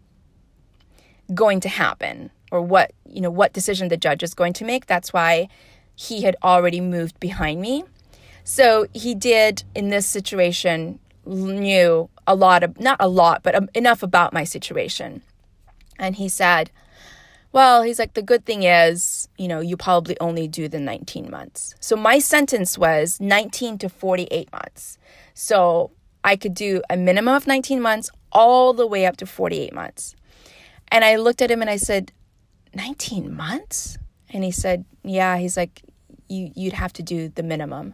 [1.33, 4.85] going to happen or what, you know, what decision the judge is going to make.
[4.85, 5.47] That's why
[5.95, 7.83] he had already moved behind me.
[8.43, 13.69] So he did in this situation knew a lot of not a lot but um,
[13.75, 15.21] enough about my situation.
[15.99, 16.71] And he said,
[17.51, 21.29] well, he's like, the good thing is, you know, you probably only do the 19
[21.29, 21.75] months.
[21.79, 24.97] So my sentence was 19 to 48 months.
[25.33, 25.91] So
[26.23, 30.15] I could do a minimum of 19 months all the way up to 48 months.
[30.87, 32.11] And I looked at him and I said,
[32.73, 33.97] 19 months?
[34.29, 35.37] And he said, yeah.
[35.37, 35.81] He's like,
[36.29, 37.93] you, you'd have to do the minimum.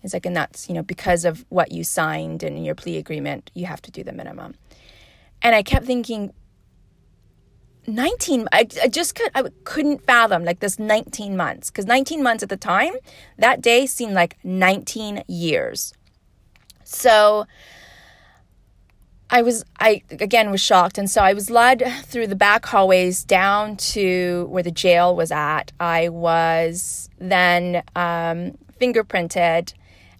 [0.00, 3.50] He's like, and that's, you know, because of what you signed and your plea agreement,
[3.54, 4.54] you have to do the minimum.
[5.40, 6.32] And I kept thinking,
[7.86, 12.42] 19 I, I just could I couldn't fathom like this 19 months because 19 months
[12.42, 12.94] at the time
[13.38, 15.92] that day seemed like 19 years
[16.84, 17.46] so
[19.30, 23.24] I was I again was shocked and so I was led through the back hallways
[23.24, 25.72] down to where the jail was at.
[25.80, 29.72] I was then um, fingerprinted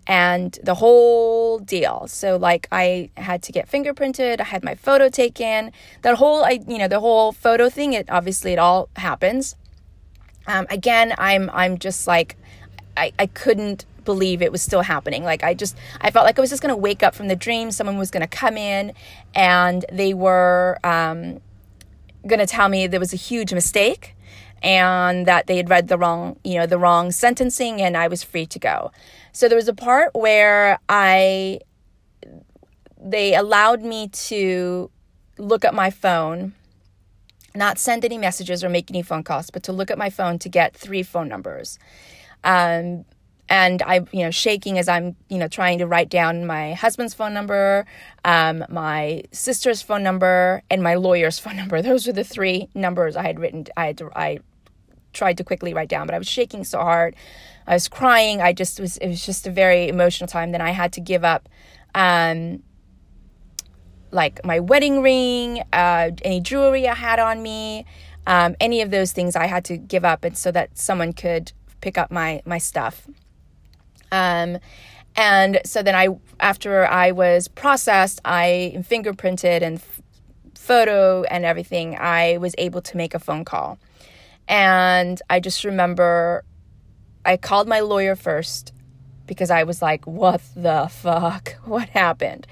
[0.06, 2.06] and the whole deal.
[2.08, 5.72] So like I had to get fingerprinted, I had my photo taken.
[6.02, 9.54] That whole I you know the whole photo thing it obviously it all happens.
[10.46, 12.36] Um, again, I'm I'm just like
[12.96, 15.24] I, I couldn't believe it was still happening.
[15.24, 17.70] Like I just I felt like I was just gonna wake up from the dream.
[17.70, 18.92] Someone was gonna come in
[19.34, 21.40] and they were um,
[22.26, 24.14] gonna tell me there was a huge mistake
[24.62, 28.22] and that they had read the wrong, you know, the wrong sentencing and I was
[28.22, 28.92] free to go.
[29.32, 31.60] So there was a part where I
[32.98, 34.90] they allowed me to
[35.36, 36.54] look at my phone
[37.54, 40.38] not send any messages or make any phone calls, but to look at my phone
[40.40, 41.78] to get three phone numbers.
[42.42, 43.04] Um,
[43.48, 47.14] and I, you know, shaking as I'm, you know, trying to write down my husband's
[47.14, 47.86] phone number,
[48.24, 51.82] um, my sister's phone number, and my lawyer's phone number.
[51.82, 53.66] Those were the three numbers I had written.
[53.76, 54.38] I had to, I
[55.12, 57.14] tried to quickly write down, but I was shaking so hard.
[57.66, 58.40] I was crying.
[58.40, 58.98] I just was.
[58.98, 60.52] It was just a very emotional time.
[60.52, 61.48] Then I had to give up.
[61.94, 62.62] Um,
[64.10, 67.84] like my wedding ring, uh, any jewelry I had on me,
[68.26, 71.52] um, any of those things I had to give up, and so that someone could
[71.80, 73.06] pick up my my stuff.
[74.14, 74.58] Um,
[75.16, 80.00] and so then I, after I was processed, I fingerprinted and f-
[80.54, 83.78] photo and everything, I was able to make a phone call.
[84.46, 86.44] And I just remember
[87.24, 88.72] I called my lawyer first
[89.26, 91.56] because I was like, what the fuck?
[91.64, 92.46] What happened?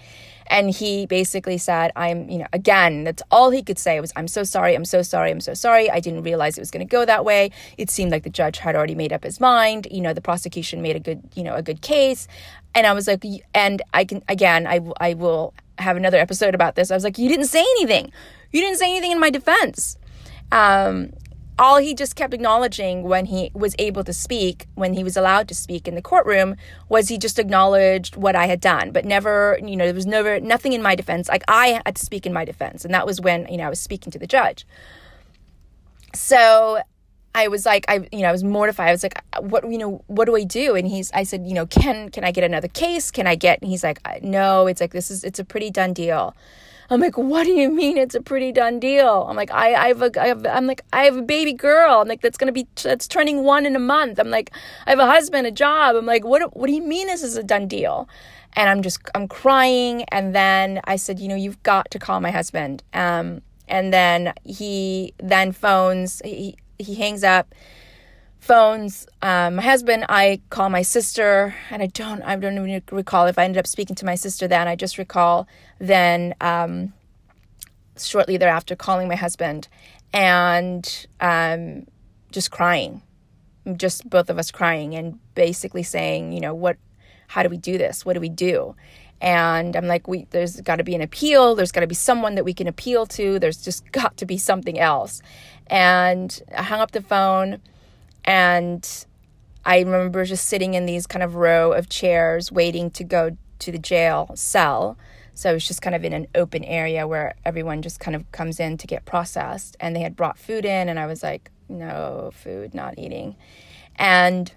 [0.53, 4.29] And he basically said i'm you know again that's all he could say was i'm
[4.29, 5.91] so sorry i'm so sorry i'm so sorry.
[5.91, 7.51] I didn't realize it was going to go that way.
[7.79, 9.89] It seemed like the judge had already made up his mind.
[9.91, 12.29] You know the prosecution made a good you know a good case.
[12.75, 16.75] And i was like and i can again i, I will have another episode about
[16.75, 16.91] this.
[16.91, 18.13] I was like you didn't say anything.
[18.53, 19.97] You didn't say anything in my defense.
[20.51, 21.13] Um,
[21.59, 25.49] all he just kept acknowledging when he was able to speak, when he was allowed
[25.49, 26.57] to speak in the courtroom,
[26.89, 30.41] was he just acknowledged what I had done, but never, you know, there was never
[30.41, 31.29] nothing in my defense.
[31.29, 33.71] Like I had to speak in my defense, and that was when you know I
[33.71, 34.67] was speaking to the judge.
[36.15, 36.81] So
[37.35, 38.89] I was like, I, you know, I was mortified.
[38.89, 40.75] I was like, what, you know, what do I do?
[40.75, 43.11] And he's, I said, you know, can, can I get another case?
[43.11, 45.71] Can I get, and he's like, uh, no, it's like, this is, it's a pretty
[45.71, 46.37] done deal.
[46.91, 49.27] I'm like, what do you mean it's a pretty done deal?
[49.29, 52.01] I'm like, I, I have a, I have, I'm like, I have a baby girl.
[52.01, 54.19] I'm like, that's gonna be, that's turning one in a month.
[54.19, 54.51] I'm like,
[54.87, 55.97] I have a husband, a job.
[55.97, 58.09] I'm like, what, what do you mean this is a done deal?
[58.55, 60.05] And I'm just, I'm crying.
[60.11, 62.83] And then I said, you know, you've got to call my husband.
[62.93, 67.55] Um, and then he then phones, he, he hangs up
[68.43, 69.07] phones.
[69.23, 73.39] Um, my husband i call my sister and i don't i don't even recall if
[73.39, 74.67] i ended up speaking to my sister then.
[74.67, 75.47] I just recall
[75.79, 76.93] then um,
[77.97, 79.69] shortly thereafter calling my husband
[80.13, 81.87] and um,
[82.33, 83.03] just crying.
[83.77, 86.79] Just both of us crying and basically saying you know what
[87.29, 88.05] how do we do this?
[88.05, 88.75] What do we do?
[89.21, 91.55] And i'm like we there's got to be an appeal.
[91.55, 93.39] There's got to be someone that we can appeal to.
[93.39, 95.23] There's just got to be something else.
[95.69, 97.61] And i hung up the phone
[98.25, 99.07] and
[99.65, 103.73] I remember just sitting in these kind of row of chairs waiting to go to
[103.73, 104.99] the jail cell.
[105.35, 108.31] So it was just kind of in an open area where everyone just kind of
[108.33, 109.77] comes in to get processed.
[109.81, 113.37] And they had brought food in, and I was like, no food, not eating.
[113.97, 114.53] And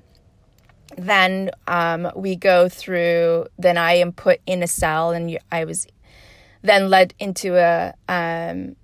[0.97, 5.87] then um, we go through, then I am put in a cell and I was
[6.61, 8.75] then led into a, um,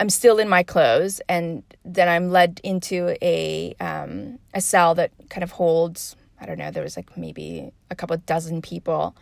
[0.00, 5.12] I'm still in my clothes and then I'm led into a, um, a cell that
[5.28, 9.14] kind of holds, I don't know, there was like maybe a couple dozen people.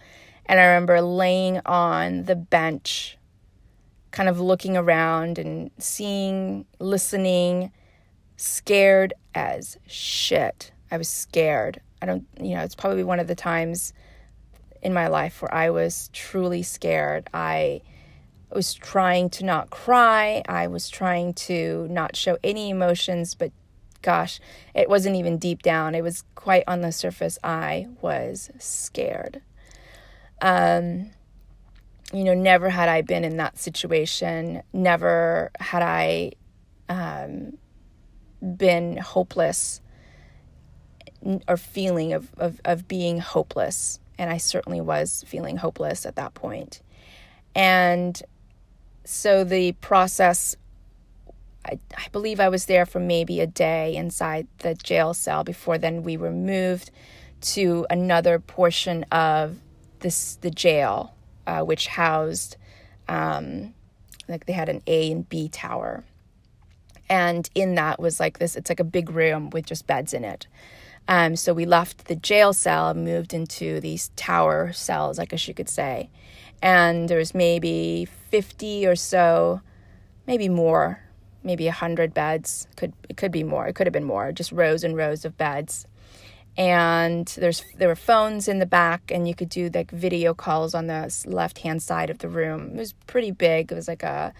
[0.46, 3.18] And I remember laying on the bench,
[4.12, 7.72] kind of looking around and seeing, listening,
[8.36, 10.70] scared as shit.
[10.92, 11.80] I was scared.
[12.00, 13.92] I don't, you know, it's probably one of the times
[14.80, 17.28] in my life where I was truly scared.
[17.34, 17.82] I
[18.54, 20.42] was trying to not cry.
[20.48, 23.52] I was trying to not show any emotions, but
[24.02, 24.40] gosh,
[24.74, 25.94] it wasn't even deep down.
[25.94, 27.38] It was quite on the surface.
[27.42, 29.42] I was scared.
[30.40, 31.10] Um,
[32.12, 34.62] you know, never had I been in that situation.
[34.72, 36.32] Never had I
[36.88, 37.58] um,
[38.56, 39.80] been hopeless
[41.46, 44.00] or feeling of, of, of being hopeless.
[44.16, 46.80] And I certainly was feeling hopeless at that point.
[47.54, 48.20] And
[49.10, 50.54] so the process,
[51.64, 55.78] I, I believe I was there for maybe a day inside the jail cell before
[55.78, 56.90] then we were moved
[57.40, 59.56] to another portion of
[60.00, 61.14] this the jail,
[61.46, 62.58] uh, which housed
[63.08, 63.72] um,
[64.28, 66.04] like they had an A and B tower.
[67.08, 70.22] And in that was like this, it's like a big room with just beds in
[70.22, 70.46] it.
[71.08, 75.48] Um, so we left the jail cell and moved into these tower cells, I guess
[75.48, 76.10] you could say.
[76.60, 79.60] And there's maybe 50 or so,
[80.26, 81.00] maybe more,
[81.42, 82.66] maybe 100 beds.
[82.76, 83.66] Could It could be more.
[83.66, 85.86] It could have been more, just rows and rows of beds.
[86.56, 90.74] And there's there were phones in the back, and you could do like video calls
[90.74, 92.72] on the left hand side of the room.
[92.72, 93.70] It was pretty big.
[93.70, 94.34] It was like a,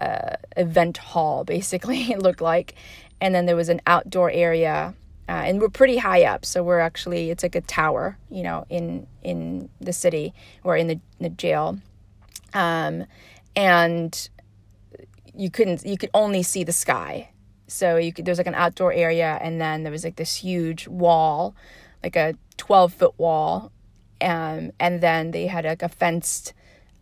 [0.00, 2.10] a event hall, basically.
[2.10, 2.74] It looked like,
[3.20, 4.94] and then there was an outdoor area
[5.28, 8.66] uh, and we're pretty high up so we're actually it's like a tower you know
[8.68, 11.78] in in the city or in the, the jail.
[12.54, 13.06] Um,
[13.56, 14.28] and
[15.34, 17.30] you couldn't you could only see the sky.
[17.66, 20.88] So you could there's like an outdoor area and then there was like this huge
[20.88, 21.54] wall
[22.02, 23.72] like a 12 foot wall.
[24.20, 26.52] Um, and then they had like a fenced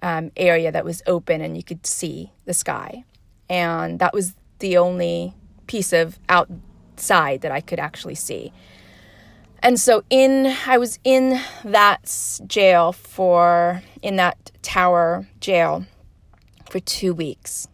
[0.03, 3.05] um, area that was open and you could see the sky.
[3.49, 5.35] And that was the only
[5.67, 6.49] piece of out
[7.01, 8.53] side that I could actually see.
[9.63, 15.85] And so in I was in that jail for in that tower jail
[16.71, 17.69] for 2 weeks.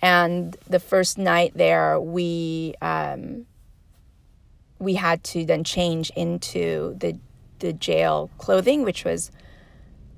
[0.00, 3.46] And the first night there we um,
[4.78, 7.18] we had to then change into the
[7.58, 9.30] the jail clothing which was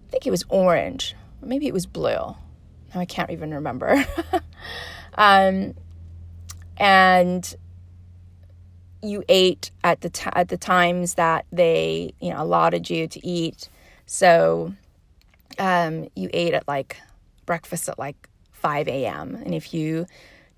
[0.09, 2.35] I think it was orange or maybe it was blue.
[2.95, 4.07] I can't even remember.
[5.15, 5.75] um,
[6.77, 7.57] and
[9.05, 13.27] you ate at the t- at the times that they you know allotted you to
[13.27, 13.69] eat.
[14.07, 14.75] So
[15.59, 16.97] um, you ate at like
[17.47, 19.37] breakfast at like 5 a.m.
[19.37, 20.07] And if you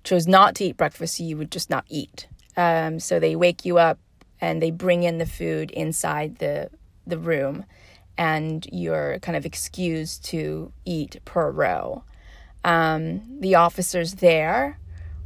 [0.03, 2.27] chose not to eat breakfast, you would just not eat.
[2.55, 3.99] Um, so they wake you up
[4.39, 6.69] and they bring in the food inside the
[7.05, 7.65] the room,
[8.17, 12.03] and you're kind of excused to eat per row.
[12.65, 14.77] Um, the officers there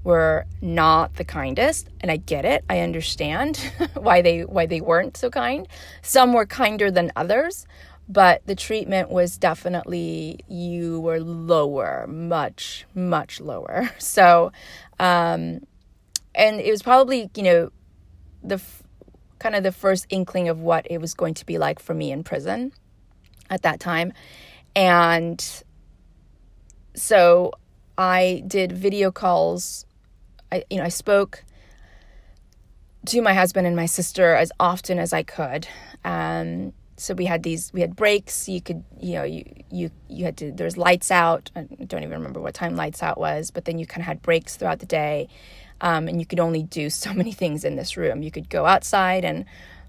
[0.03, 3.57] were not the kindest and i get it i understand
[3.93, 5.67] why they why they weren't so kind.
[6.01, 7.65] Some were kinder than others
[8.11, 13.89] but the treatment was definitely you were lower much much lower.
[13.99, 14.51] So
[14.99, 15.61] um
[16.35, 17.71] and it was probably you know
[18.43, 18.83] the f-
[19.39, 22.11] kind of the first inkling of what it was going to be like for me
[22.11, 22.73] in prison
[23.49, 24.13] at that time.
[24.75, 25.63] And
[26.95, 27.51] so
[27.97, 29.85] I did video calls
[30.51, 31.43] I you know I spoke
[33.05, 35.67] to my husband and my sister as often as I could.
[36.05, 38.47] Um, so we had these we had breaks.
[38.47, 41.49] You could you know you you you had to there's lights out.
[41.55, 44.21] I don't even remember what time lights out was, but then you kind of had
[44.21, 45.27] breaks throughout the day,
[45.81, 48.21] um, and you could only do so many things in this room.
[48.21, 49.45] You could go outside and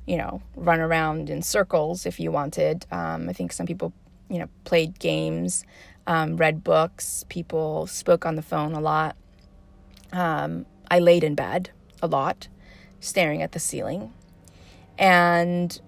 [0.07, 2.87] you know run around in circles if you wanted.
[2.91, 3.93] Um, I think some people
[4.31, 5.65] you know played games,
[6.07, 7.27] um, read books.
[7.29, 9.17] People spoke on the phone a lot.
[10.13, 11.71] Um, I laid in bed
[12.03, 12.49] a lot,
[13.01, 14.13] staring at the ceiling,
[14.99, 15.81] and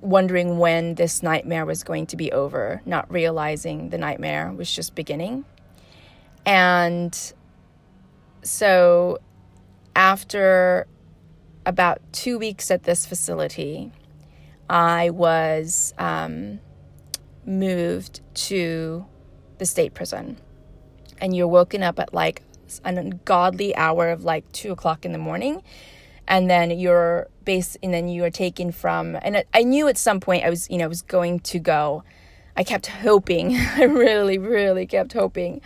[0.00, 4.94] wondering when this nightmare was going to be over, not realizing the nightmare was just
[4.94, 5.44] beginning.
[6.46, 7.32] And
[8.42, 9.18] so,
[9.96, 10.86] after
[11.66, 13.92] about two weeks at this facility,
[14.70, 16.60] I was um,
[17.44, 19.04] moved to
[19.58, 20.38] the state prison.
[21.20, 22.42] And you're woken up at like
[22.84, 25.62] an ungodly hour of like two o'clock in the morning.
[26.26, 30.20] And then you're base and then you are taken from and I knew at some
[30.20, 32.04] point I was you know I was going to go.
[32.56, 35.62] I kept hoping I really really kept hoping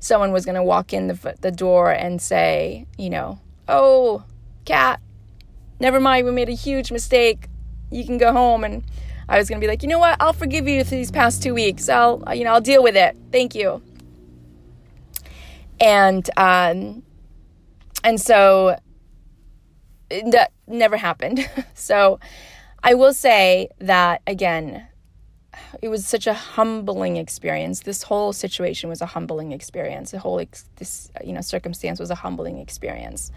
[0.00, 3.38] someone was going to walk in the the door and say you know
[3.68, 4.24] oh
[4.64, 5.00] Kat
[5.78, 7.46] never mind we made a huge mistake.
[7.92, 8.64] You can go home.
[8.64, 8.84] And
[9.28, 10.16] I was going to be like you know what?
[10.20, 11.88] I'll forgive you for these past 2 weeks.
[11.88, 13.16] I'll you know I'll deal with it.
[13.30, 13.82] Thank you
[15.80, 17.02] and um
[18.04, 18.76] and so
[20.10, 21.48] that never happened.
[21.74, 22.18] so
[22.82, 24.86] I will say that again,
[25.82, 27.80] it was such a humbling experience.
[27.80, 30.10] This whole situation was a humbling experience.
[30.10, 33.30] The whole ex- this you know circumstance was a humbling experience,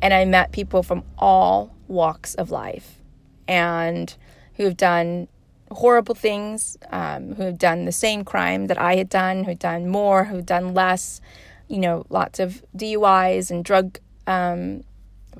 [0.00, 3.00] and I met people from all walks of life,
[3.48, 4.14] and
[4.54, 5.28] who have done
[5.70, 9.88] horrible things, um, who have done the same crime that I had done, who've done
[9.88, 11.20] more, who've done less.
[11.68, 14.84] You know, lots of DUIs and drug um,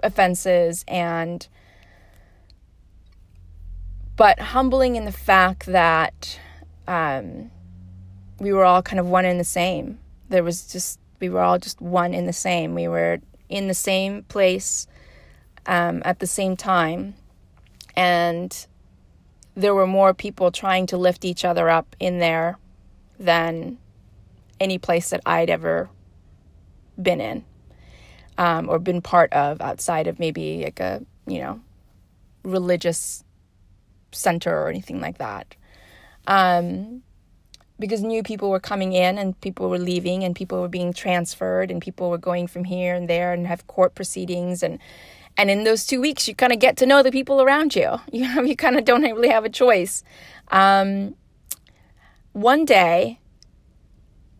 [0.03, 1.47] offenses and
[4.17, 6.39] but humbling in the fact that
[6.87, 7.51] um,
[8.39, 9.99] we were all kind of one in the same.
[10.29, 12.75] There was just we were all just one in the same.
[12.75, 13.19] We were
[13.49, 14.87] in the same place
[15.67, 17.15] um, at the same time,
[17.97, 18.67] and
[19.55, 22.59] there were more people trying to lift each other up in there
[23.19, 23.79] than
[24.61, 25.89] any place that I'd ever
[27.01, 27.45] been in
[28.39, 31.61] um, or been part of outside of maybe like a you know
[32.43, 33.25] religious
[34.13, 35.55] center or anything like that.
[36.27, 37.03] Um,
[37.79, 41.71] because new people were coming in and people were leaving and people were being transferred
[41.71, 44.63] and people were going from here and there and have court proceedings.
[44.63, 44.79] And
[45.37, 48.01] and in those two weeks you kind of get to know the people around you.
[48.13, 50.05] You know you kind of don't really have a choice.
[50.49, 51.17] Um,
[52.33, 53.19] one day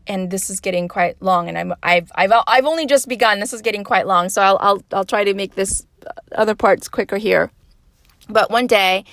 [0.07, 3.41] and this is getting quite long and I'm I've I've I've only just begun.
[3.41, 6.55] This is getting quite long, so I'll I'll I'll try to make this uh, other
[6.55, 7.51] parts quicker here.
[8.29, 9.05] But one day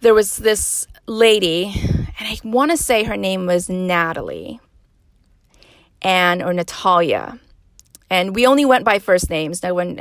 [0.00, 1.72] there was this lady
[2.18, 4.60] and I want to say her name was Natalie
[6.02, 7.38] and or Natalia.
[8.10, 9.62] And we only went by first names.
[9.62, 9.98] No one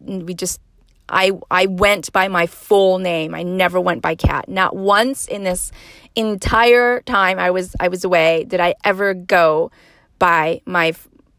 [0.00, 0.60] we just
[1.08, 3.34] I I went by my full name.
[3.34, 4.48] I never went by Kat.
[4.48, 5.72] Not once in this
[6.14, 9.70] entire time I was I was away did I ever go
[10.18, 10.94] by my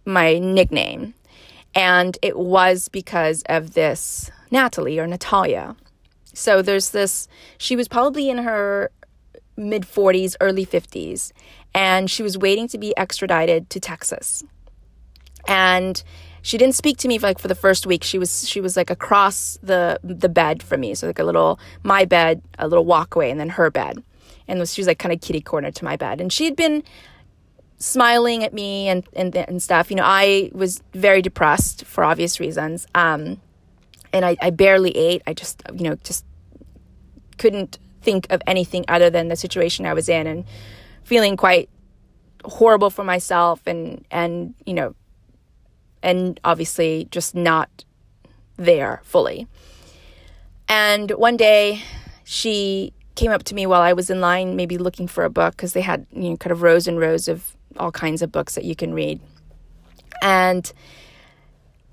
[0.05, 1.13] my nickname.
[1.76, 5.76] And it was because of this Natalie or Natalia.
[6.34, 8.91] So there's this she was probably in her
[9.57, 11.32] mid 40s, early 50s,
[11.74, 14.43] and she was waiting to be extradited to Texas.
[15.47, 16.01] And
[16.48, 18.06] she didn't speak to me for like for the first week.
[18.06, 21.60] She was she was like across the the bed from me, so like a little
[21.84, 24.02] my bed, a little walkway, and then her bed,
[24.48, 26.22] and she was like kind of kitty corner to my bed.
[26.22, 26.84] And she had been
[27.80, 29.89] smiling at me and and and stuff.
[29.89, 32.88] You know, I was very depressed for obvious reasons.
[32.95, 33.41] Um,
[34.14, 35.24] and I, I barely ate.
[35.28, 36.24] I just you know just
[37.38, 40.45] couldn't think of anything other than the situation I was in and
[41.04, 41.70] feeling quite
[42.45, 44.95] horrible for myself and and you know
[46.04, 47.86] and obviously just not
[48.58, 49.48] there fully.
[50.68, 51.82] And one day
[52.24, 55.56] she came up to me while I was in line, maybe looking for a book,
[55.56, 58.56] because they had, you know, kind of rows and rows of all kinds of books
[58.56, 59.20] that you can read.
[60.22, 60.72] And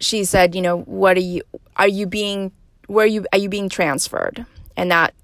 [0.00, 1.42] she said, you know, what are you,
[1.76, 2.52] are you being,
[2.86, 4.44] where are you, are you being transferred?
[4.76, 5.14] And that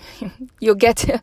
[0.60, 1.20] you'll get to,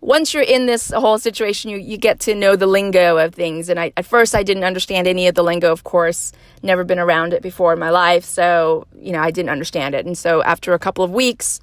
[0.00, 3.68] once you're in this whole situation, you, you get to know the lingo of things.
[3.68, 6.32] And I, at first, I didn't understand any of the lingo, of course,
[6.62, 8.24] never been around it before in my life.
[8.24, 10.06] So, you know, I didn't understand it.
[10.06, 11.60] And so after a couple of weeks,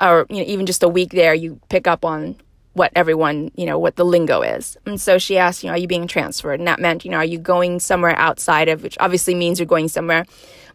[0.00, 2.36] or, you know, even just a week there, you pick up on
[2.74, 4.76] what everyone, you know, what the lingo is.
[4.86, 6.60] And so she asked, you know, are you being transferred?
[6.60, 9.66] And that meant, you know, are you going somewhere outside of, which obviously means you're
[9.66, 10.24] going somewhere.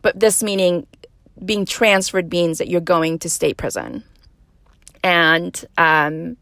[0.02, 0.86] But this meaning,
[1.44, 4.04] being transferred means that you're going to state prison.
[5.04, 6.36] And, um,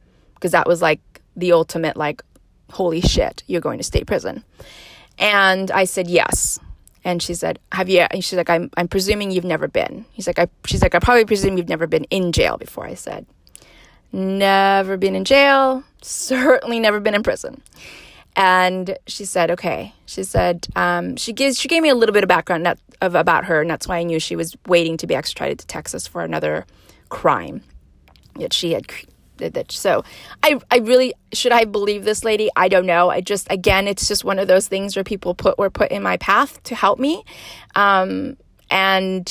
[0.44, 1.00] because that was like
[1.38, 2.22] the ultimate, like,
[2.70, 4.44] holy shit, you're going to state prison.
[5.18, 6.60] And I said, yes.
[7.06, 10.04] And she said, have you, and she's like, I'm, I'm presuming you've never been.
[10.12, 12.86] He's like, I, she's like, I probably presume you've never been in jail before.
[12.86, 13.26] I said,
[14.12, 17.62] never been in jail, certainly never been in prison.
[18.36, 19.94] And she said, okay.
[20.06, 23.46] She said, um, she gives, she gave me a little bit of background of, about
[23.46, 26.22] her, and that's why I knew she was waiting to be extradited to Texas for
[26.22, 26.66] another
[27.08, 27.64] crime
[28.36, 28.90] that she had
[29.50, 29.72] that.
[29.72, 30.04] So
[30.42, 32.50] I I really should I believe this lady?
[32.56, 33.10] I don't know.
[33.10, 36.04] I just again it's just one of those things where people put were put in
[36.04, 37.24] my path to help me.
[37.76, 38.38] Um,
[38.70, 39.28] and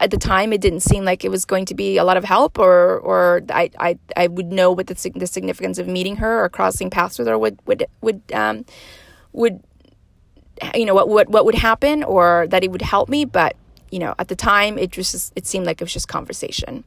[0.00, 2.24] at the time it didn't seem like it was going to be a lot of
[2.24, 6.44] help or or I I, I would know what the, the significance of meeting her
[6.44, 8.64] or crossing paths with her would would would um
[9.32, 9.62] would
[10.74, 13.56] you know what what what would happen or that it would help me but
[13.92, 16.82] you know, at the time it just it seemed like it was just conversation.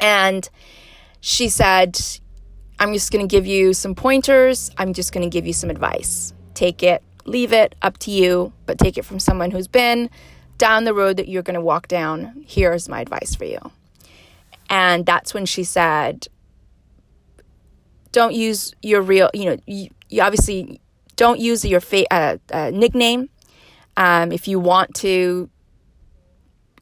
[0.00, 0.48] And
[1.20, 2.00] she said,
[2.78, 4.70] I'm just going to give you some pointers.
[4.78, 6.32] I'm just going to give you some advice.
[6.54, 10.10] Take it, leave it, up to you, but take it from someone who's been
[10.56, 12.44] down the road that you're going to walk down.
[12.46, 13.58] Here's my advice for you.
[14.70, 16.28] And that's when she said,
[18.12, 20.80] don't use your real, you know, you, you obviously
[21.16, 23.28] don't use your fa- uh, uh, nickname.
[23.96, 25.50] Um, if you want to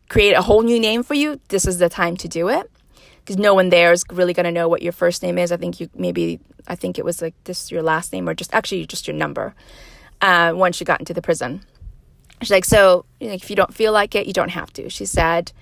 [0.08, 2.70] create a whole new name for you, this is the time to do it
[3.28, 5.52] because no one there is really going to know what your first name is.
[5.52, 8.54] I think you maybe I think it was like this your last name or just
[8.54, 9.54] actually just your number.
[10.22, 11.62] Uh, once you got into the prison,
[12.40, 14.88] she's like, so you know, if you don't feel like it, you don't have to.
[14.88, 15.52] She said,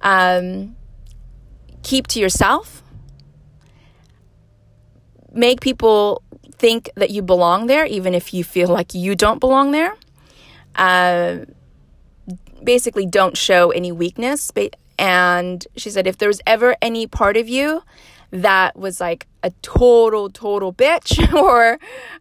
[0.00, 0.74] um,
[1.84, 2.82] keep to yourself.
[5.32, 6.22] Make people
[6.58, 9.94] think that you belong there, even if you feel like you don't belong there.
[10.74, 11.44] Uh,
[12.64, 14.50] basically, don't show any weakness.
[14.98, 17.82] And she said, if there was ever any part of you
[18.30, 21.78] that was like a total, total bitch or,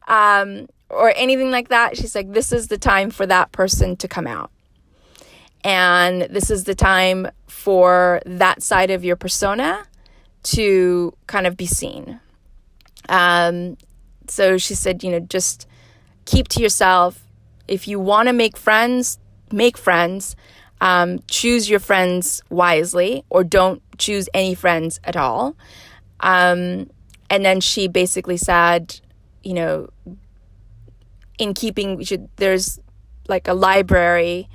[0.08, 4.08] um, or anything like that, she's like, this is the time for that person to
[4.08, 4.52] come out.
[5.64, 9.88] And this is the time for that side of your persona
[10.44, 12.20] to kind of be seen.
[13.10, 13.78] Um,
[14.28, 15.68] so she said, you know, just
[16.26, 17.26] keep to yourself.
[17.68, 19.18] If you want to make friends,
[19.52, 20.36] make friends.
[20.86, 25.56] Um, choose your friends wisely or don't choose any friends at all.
[26.20, 26.92] Um,
[27.28, 29.02] and then she basically said,
[29.42, 29.90] you know,
[31.40, 32.80] in keeping, should, there's
[33.28, 34.48] like a library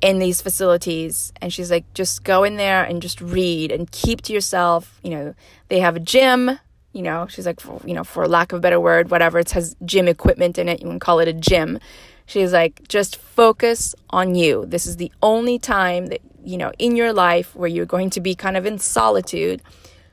[0.00, 1.32] in these facilities.
[1.40, 4.98] And she's like, just go in there and just read and keep to yourself.
[5.04, 5.34] You know,
[5.68, 6.58] they have a gym.
[6.92, 9.52] You know, she's like, for, you know, for lack of a better word, whatever, it
[9.52, 10.80] has gym equipment in it.
[10.82, 11.78] You can call it a gym.
[12.26, 14.64] She's like, just focus on you.
[14.66, 18.20] This is the only time that, you know, in your life where you're going to
[18.20, 19.62] be kind of in solitude.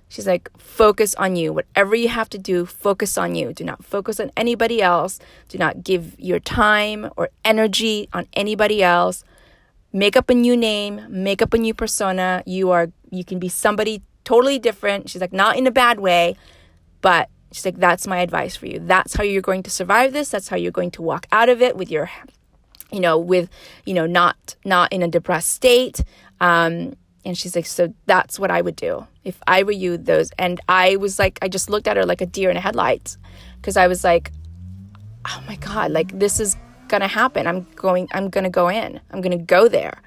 [0.10, 1.54] She's like, focus on you.
[1.54, 3.54] Whatever you have to do, focus on you.
[3.54, 5.20] Do not focus on anybody else.
[5.50, 9.24] Do not give your time or energy on anybody else.
[9.94, 12.44] Make up a new name, make up a new persona.
[12.46, 15.10] You are you can be somebody totally different.
[15.10, 16.36] She's like, not in a bad way,
[17.02, 18.80] but She's like, that's my advice for you.
[18.80, 20.30] That's how you're going to survive this.
[20.30, 22.10] That's how you're going to walk out of it with your,
[22.92, 23.50] you know, with,
[23.86, 26.04] you know, not, not in a depressed state.
[26.40, 26.96] Um,
[27.26, 29.98] and she's like, so that's what I would do if I were you.
[29.98, 32.62] Those, and I was like, I just looked at her like a deer in a
[32.62, 33.18] headlights
[33.58, 34.32] because I was like,
[35.28, 36.56] oh my God, like this is
[36.88, 37.46] gonna happen.
[37.48, 40.02] I'm going, I'm gonna go in, I'm gonna go there.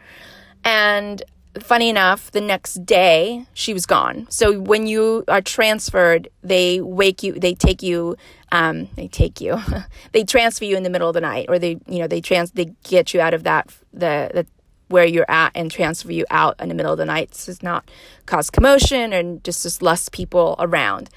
[0.64, 1.22] And
[1.60, 4.26] funny enough, the next day she was gone.
[4.30, 8.16] So when you are transferred, they wake you, they take you,
[8.50, 9.58] um, they take you,
[10.12, 12.52] they transfer you in the middle of the night, or they, you know, they trans,
[12.52, 14.46] they get you out of that the the
[14.88, 17.30] where you're at and transfer you out in the middle of the night.
[17.30, 17.90] This does not
[18.26, 21.08] cause commotion and just just less people around.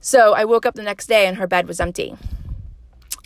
[0.00, 2.16] So I woke up the next day and her bed was empty.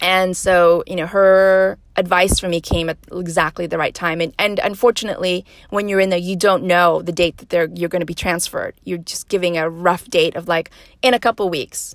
[0.03, 4.21] And so, you know, her advice for me came at exactly the right time.
[4.21, 7.89] And, and unfortunately, when you're in there, you don't know the date that they're, you're
[7.89, 8.75] going to be transferred.
[8.83, 10.71] You're just giving a rough date of like
[11.03, 11.95] in a couple weeks.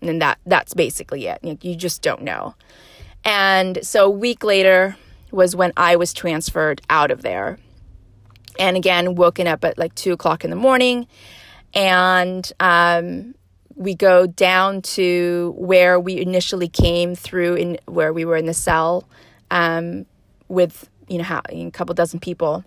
[0.00, 1.38] And that, that's basically it.
[1.42, 2.54] You, you just don't know.
[3.22, 4.96] And so a week later
[5.30, 7.58] was when I was transferred out of there.
[8.58, 11.06] And again, woken up at like two o'clock in the morning.
[11.74, 13.34] And um,
[13.76, 18.54] we go down to where we initially came through in where we were in the
[18.54, 19.06] cell
[19.50, 20.06] um,
[20.48, 22.64] with you know how, a couple dozen people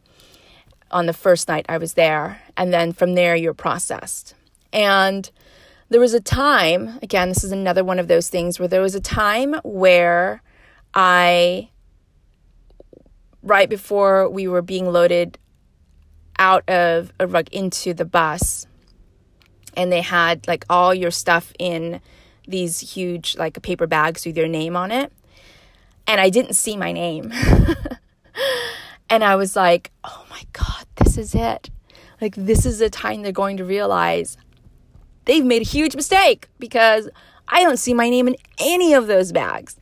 [0.91, 4.35] on the first night I was there, and then from there you're processed.
[4.71, 5.29] And
[5.89, 8.95] there was a time, again, this is another one of those things where there was
[8.95, 10.41] a time where
[10.93, 11.69] I,
[13.41, 15.37] right before we were being loaded
[16.37, 18.67] out of a rug into the bus,
[19.75, 22.01] and they had like all your stuff in
[22.47, 25.11] these huge like paper bags with your name on it.
[26.07, 27.33] And i didn't see my name.
[29.11, 31.69] And i was like oh my god this is it.
[32.21, 34.37] Like this is the time they're going to realize
[35.25, 37.09] they've made a huge mistake because
[37.47, 39.77] i don't see my name in any of those bags.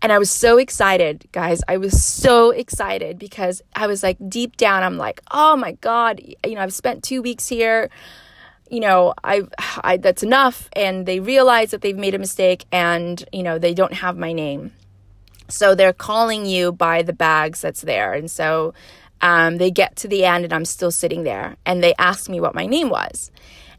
[0.00, 1.60] And I was so excited, guys.
[1.66, 6.20] I was so excited because I was like, deep down, I'm like, oh my God,
[6.46, 7.90] you know, I've spent two weeks here
[8.70, 9.42] you know, I,
[9.82, 10.68] I that's enough.
[10.74, 14.32] And they realize that they've made a mistake and, you know, they don't have my
[14.32, 14.72] name.
[15.48, 18.12] So they're calling you by the bags that's there.
[18.12, 18.74] And so
[19.20, 22.40] um, they get to the end and I'm still sitting there and they ask me
[22.40, 23.30] what my name was.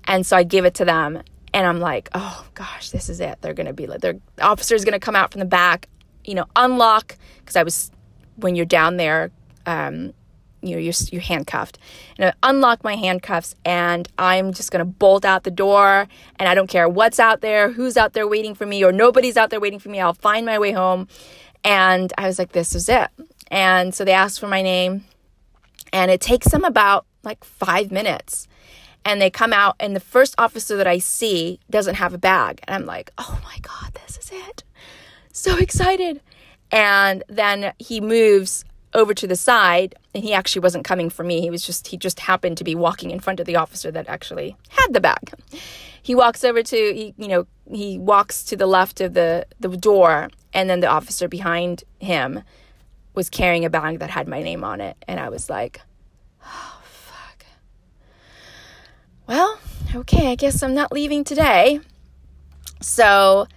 [0.05, 1.21] And so I give it to them
[1.53, 3.37] and I'm like, oh gosh, this is it.
[3.41, 5.87] They're to be like, their officer's to come out from the back,
[6.25, 7.15] you know, unlock.
[7.45, 7.91] Cause I was,
[8.37, 9.31] when you're down there,
[9.65, 10.13] um,
[10.61, 11.77] you know, you're, you're handcuffed.
[12.17, 16.07] And I unlock my handcuffs and I'm just going to bolt out the door
[16.37, 19.37] and I don't care what's out there, who's out there waiting for me or nobody's
[19.37, 19.99] out there waiting for me.
[19.99, 21.07] I'll find my way home.
[21.63, 23.09] And I was like, this is it.
[23.51, 25.05] And so they asked for my name
[25.91, 28.47] and it takes them about like five minutes.
[29.05, 32.59] And they come out and the first officer that I see doesn't have a bag.
[32.67, 34.63] And I'm like, oh my God, this is it.
[35.31, 36.21] So excited.
[36.71, 41.41] And then he moves over to the side and he actually wasn't coming for me.
[41.41, 44.07] He was just he just happened to be walking in front of the officer that
[44.07, 45.33] actually had the bag.
[46.01, 49.69] He walks over to he you know he walks to the left of the the
[49.69, 52.41] door and then the officer behind him
[53.13, 55.81] was carrying a bag that had my name on it and i was like
[56.45, 57.45] oh fuck.
[59.27, 59.59] Well
[59.93, 61.81] okay i guess i'm not leaving today.
[62.81, 63.47] So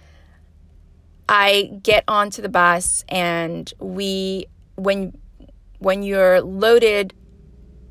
[1.29, 5.17] I get onto the bus and we when
[5.83, 7.13] when you're loaded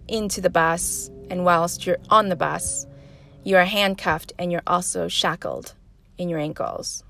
[0.09, 2.87] into the bus and whilst you're on the bus,
[3.45, 5.75] you are handcuffed and you're also shackled
[6.17, 7.05] in your ankles.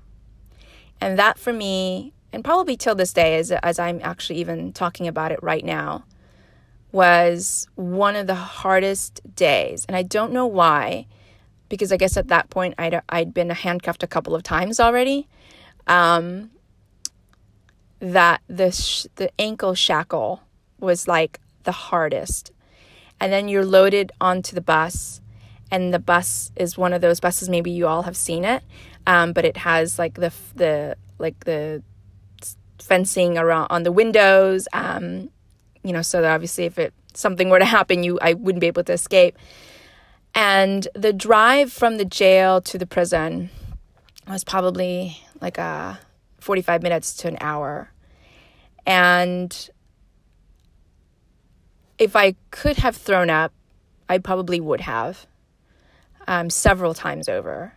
[0.99, 5.07] And that for me, and probably till this day, as, as I'm actually even talking
[5.07, 6.03] about it right now,
[6.91, 9.85] was one of the hardest days.
[9.87, 11.07] And I don't know why,
[11.69, 15.29] because I guess at that point I'd, I'd been handcuffed a couple of times already.
[15.87, 16.51] Um,
[17.99, 20.41] that the, sh- the ankle shackle
[20.83, 22.51] was like the hardest.
[23.19, 25.21] And then you're loaded onto the bus,
[25.71, 27.49] and the bus is one of those buses.
[27.49, 28.63] Maybe you all have seen it,
[29.07, 31.81] um, but it has like the the like the
[32.79, 34.67] fencing around on the windows.
[34.73, 35.29] Um,
[35.83, 38.67] you know, so that obviously if it something were to happen, you I wouldn't be
[38.67, 39.37] able to escape.
[40.35, 43.51] And the drive from the jail to the prison
[44.27, 45.99] was probably like a
[46.39, 47.91] 45 minutes to an hour.
[48.85, 49.69] And
[51.97, 53.51] if I could have thrown up,
[54.09, 55.25] I probably would have
[56.27, 57.73] um, several times over.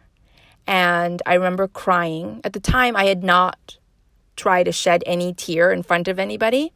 [0.66, 2.40] And I remember crying.
[2.44, 3.78] At the time, I had not
[4.36, 6.72] tried to shed any tear in front of anybody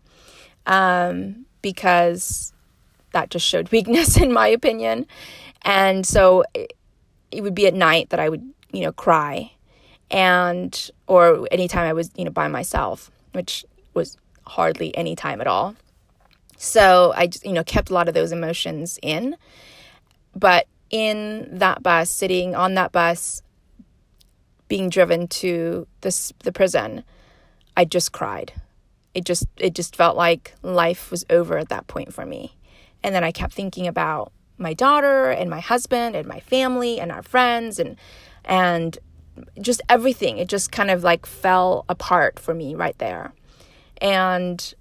[0.67, 2.53] um, because
[3.13, 5.07] that just showed weakness, in my opinion.
[5.63, 6.75] And so it,
[7.31, 9.53] it would be at night that I would, you know, cry.
[10.11, 13.65] And, or anytime I was, you know, by myself, which
[13.95, 14.17] was
[14.47, 15.77] hardly any time at all.
[16.63, 19.35] So I you know, kept a lot of those emotions in.
[20.37, 23.41] But in that bus, sitting on that bus,
[24.69, 27.03] being driven to this the prison,
[27.79, 28.53] I just cried.
[29.15, 32.55] It just it just felt like life was over at that point for me.
[33.03, 37.11] And then I kept thinking about my daughter and my husband and my family and
[37.11, 37.97] our friends and
[38.45, 38.99] and
[39.63, 40.37] just everything.
[40.37, 43.33] It just kind of like fell apart for me right there.
[44.03, 44.75] And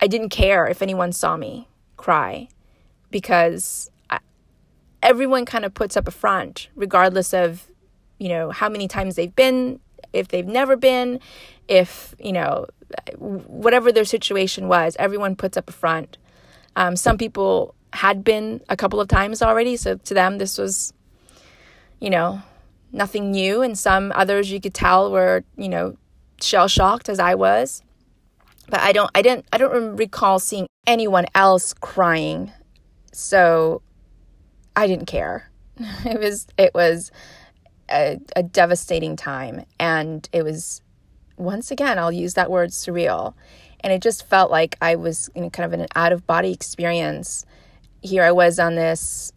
[0.00, 2.48] I didn't care if anyone saw me cry
[3.10, 4.18] because I,
[5.02, 7.68] everyone kind of puts up a front, regardless of,
[8.18, 9.80] you know, how many times they've been,
[10.12, 11.20] if they've never been,
[11.68, 12.66] if, you know,
[13.16, 16.18] whatever their situation was, everyone puts up a front.
[16.76, 20.92] Um, some people had been a couple of times already, so to them, this was,
[22.00, 22.42] you know,
[22.92, 23.62] nothing new.
[23.62, 25.96] And some others you could tell were, you know,
[26.40, 27.82] shell shocked as I was
[28.68, 32.52] but I don't I didn't I don't recall seeing anyone else crying.
[33.12, 33.82] So
[34.74, 35.50] I didn't care.
[36.04, 37.10] It was it was
[37.90, 40.80] a, a devastating time and it was
[41.36, 43.34] once again I'll use that word surreal.
[43.80, 47.44] And it just felt like I was in kind of an out of body experience.
[48.00, 49.32] Here I was on this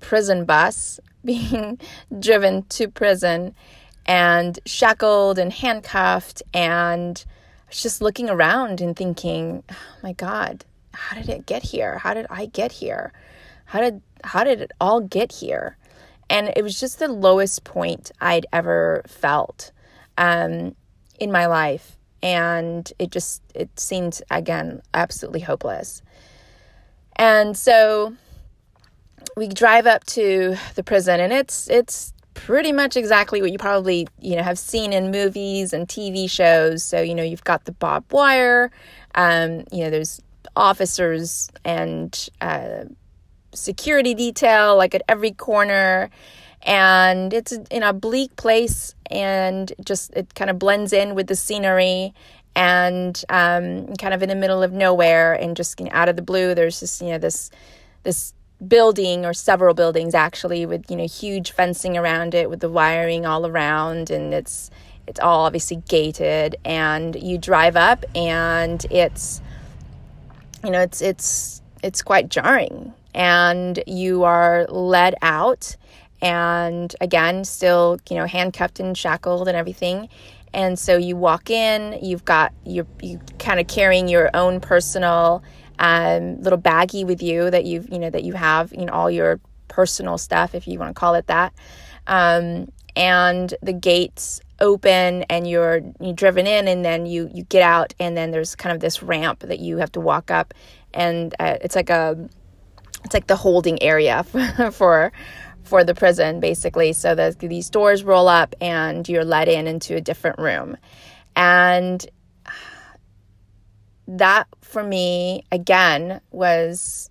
[0.00, 1.78] prison bus being
[2.18, 3.54] driven to prison
[4.06, 7.24] and shackled and handcuffed and
[7.70, 11.98] was just looking around and thinking, oh my God, how did it get here?
[11.98, 13.12] How did I get here?
[13.66, 15.76] How did how did it all get here?
[16.28, 19.72] And it was just the lowest point I'd ever felt
[20.18, 20.76] um,
[21.18, 26.02] in my life, and it just it seemed again absolutely hopeless.
[27.16, 28.14] And so
[29.36, 34.08] we drive up to the prison, and it's it's pretty much exactly what you probably
[34.20, 36.82] you know have seen in movies and TV shows.
[36.82, 38.70] So you know you've got the barbed wire,
[39.14, 40.20] um, you know there's
[40.56, 42.84] officers and uh,
[43.52, 46.10] security detail like at every corner,
[46.62, 51.36] and it's in a bleak place and just it kind of blends in with the
[51.36, 52.14] scenery
[52.56, 56.16] and um, kind of in the middle of nowhere and just you know, out of
[56.16, 57.50] the blue there's just you know this
[58.02, 58.34] this
[58.66, 63.24] building or several buildings actually with you know huge fencing around it with the wiring
[63.24, 64.70] all around and it's
[65.06, 69.40] it's all obviously gated and you drive up and it's
[70.64, 72.92] you know it's it's it's quite jarring.
[73.14, 75.76] And you are led out
[76.22, 80.08] and again still you know handcuffed and shackled and everything.
[80.52, 85.42] And so you walk in you've got you're you kind of carrying your own personal
[85.80, 89.10] um, little baggie with you that you've you know that you have you know all
[89.10, 91.52] your personal stuff if you want to call it that.
[92.06, 97.62] Um, and the gates open and you're you're driven in and then you you get
[97.62, 100.52] out and then there's kind of this ramp that you have to walk up
[100.92, 102.28] and uh, it's like a
[103.04, 104.22] it's like the holding area
[104.72, 105.12] for
[105.62, 106.92] for the prison basically.
[106.92, 110.76] So that these doors roll up and you're let in into a different room.
[111.36, 112.04] And
[114.18, 117.10] that for me again was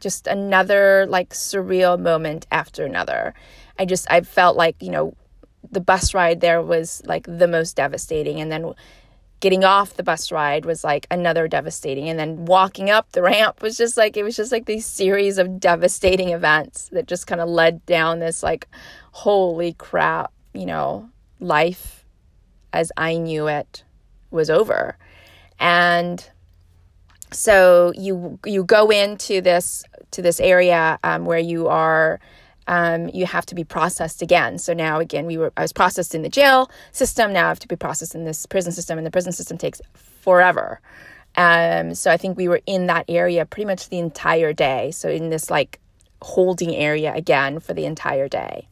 [0.00, 3.34] just another like surreal moment after another.
[3.78, 5.14] I just i felt like you know
[5.70, 8.74] the bus ride there was like the most devastating and then
[9.40, 13.62] getting off the bus ride was like another devastating and then walking up the ramp
[13.62, 17.40] was just like it was just like these series of devastating events that just kind
[17.40, 18.68] of led down this like
[19.12, 21.08] holy crap you know
[21.40, 22.04] life
[22.72, 23.82] as i knew it
[24.30, 24.96] was over
[25.60, 26.28] and
[27.30, 32.18] so you you go into this to this area um, where you are
[32.66, 34.58] um, you have to be processed again.
[34.58, 37.32] So now again, we were I was processed in the jail system.
[37.32, 39.80] Now I have to be processed in this prison system, and the prison system takes
[39.94, 40.80] forever.
[41.36, 44.90] Um, so I think we were in that area pretty much the entire day.
[44.90, 45.78] So in this like
[46.22, 48.66] holding area again for the entire day.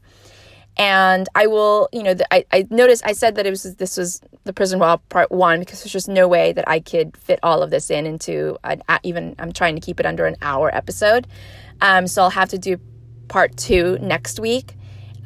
[0.78, 3.96] And I will, you know, the, I, I noticed, I said that it was, this
[3.96, 7.40] was the prison wall part one because there's just no way that I could fit
[7.42, 10.72] all of this in into an, even, I'm trying to keep it under an hour
[10.72, 11.26] episode.
[11.80, 12.78] Um, so I'll have to do
[13.26, 14.74] part two next week.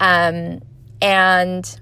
[0.00, 0.62] Um,
[1.03, 1.80] and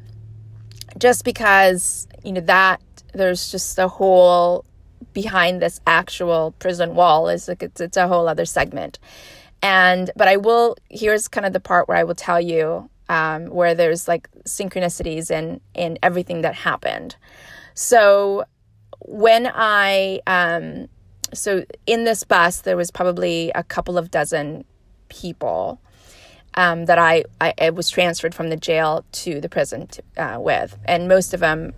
[0.98, 2.82] just because, you know, that
[3.14, 4.64] there's just a whole
[5.12, 8.98] behind this actual prison wall is like it's, it's a whole other segment.
[9.62, 13.46] And, but I will, here's kind of the part where I will tell you um,
[13.46, 17.16] where there's like synchronicities in, in everything that happened.
[17.74, 18.44] So
[19.00, 20.86] when I, um,
[21.34, 24.64] so in this bus, there was probably a couple of dozen
[25.08, 25.80] people
[26.54, 30.40] um, that I, I, I, was transferred from the jail to the prison to, uh,
[30.40, 30.76] with.
[30.84, 31.72] And most of them,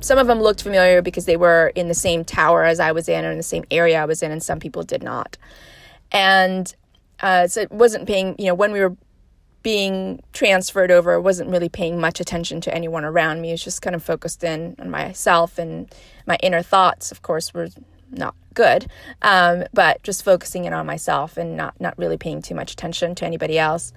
[0.00, 3.08] some of them looked familiar because they were in the same tower as I was
[3.08, 5.36] in or in the same area I was in, and some people did not.
[6.12, 6.74] And
[7.20, 8.94] uh, so it wasn't paying, you know, when we were
[9.62, 13.50] being transferred over, wasn't really paying much attention to anyone around me.
[13.50, 15.92] It was just kind of focused in on myself and
[16.26, 17.68] my inner thoughts, of course, were
[18.10, 18.86] not good,
[19.22, 23.14] um, but just focusing in on myself and not not really paying too much attention
[23.16, 23.92] to anybody else.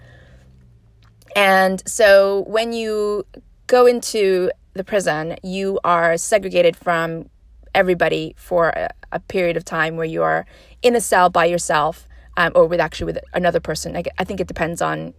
[1.36, 3.26] And so when you
[3.68, 7.30] go into the prison, you are segregated from
[7.74, 10.46] everybody for a, a period of time where you are
[10.82, 12.08] in a cell by yourself
[12.38, 13.96] um, or with actually with another person.
[13.96, 15.14] I, I think it depends on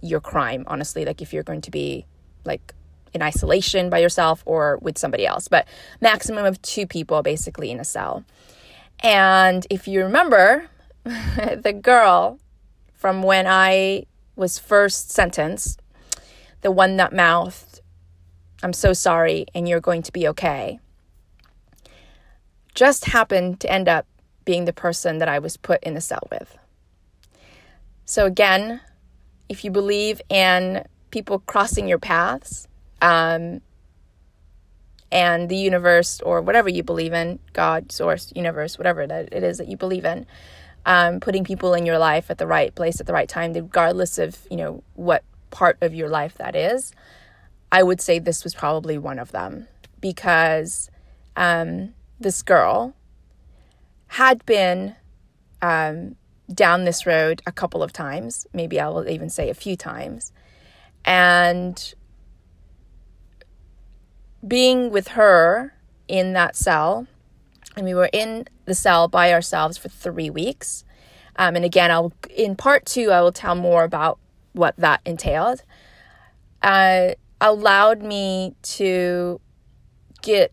[0.00, 1.04] your crime, honestly.
[1.04, 2.06] Like if you're going to be
[2.44, 2.74] like
[3.12, 5.66] in isolation by yourself or with somebody else, but
[6.00, 8.24] maximum of two people basically in a cell.
[9.00, 10.68] And if you remember,
[11.04, 12.38] the girl
[12.92, 14.04] from when I
[14.36, 15.80] was first sentenced,
[16.60, 17.80] the one that mouthed,
[18.62, 20.78] I'm so sorry, and you're going to be okay,
[22.74, 24.06] just happened to end up
[24.44, 26.56] being the person that I was put in the cell with.
[28.04, 28.80] So, again,
[29.50, 32.66] if you believe in people crossing your paths,
[33.02, 33.60] um,
[35.12, 39.58] and the universe or whatever you believe in god source universe whatever that it is
[39.58, 40.24] that you believe in
[40.86, 44.18] um, putting people in your life at the right place at the right time regardless
[44.18, 46.92] of you know what part of your life that is
[47.72, 49.66] i would say this was probably one of them.
[50.00, 50.90] Because
[51.36, 52.94] um, this girl
[54.06, 54.96] had been
[55.62, 56.16] um,
[56.54, 60.32] down this road a couple of times maybe i will even say a few times
[61.04, 61.94] and
[64.46, 65.74] being with her
[66.08, 67.06] in that cell,
[67.76, 70.84] and we were in the cell by ourselves for three weeks.
[71.36, 74.18] Um, and again, I'll in part two, I will tell more about
[74.52, 75.62] what that entailed.
[76.62, 79.40] Uh, allowed me to
[80.20, 80.52] get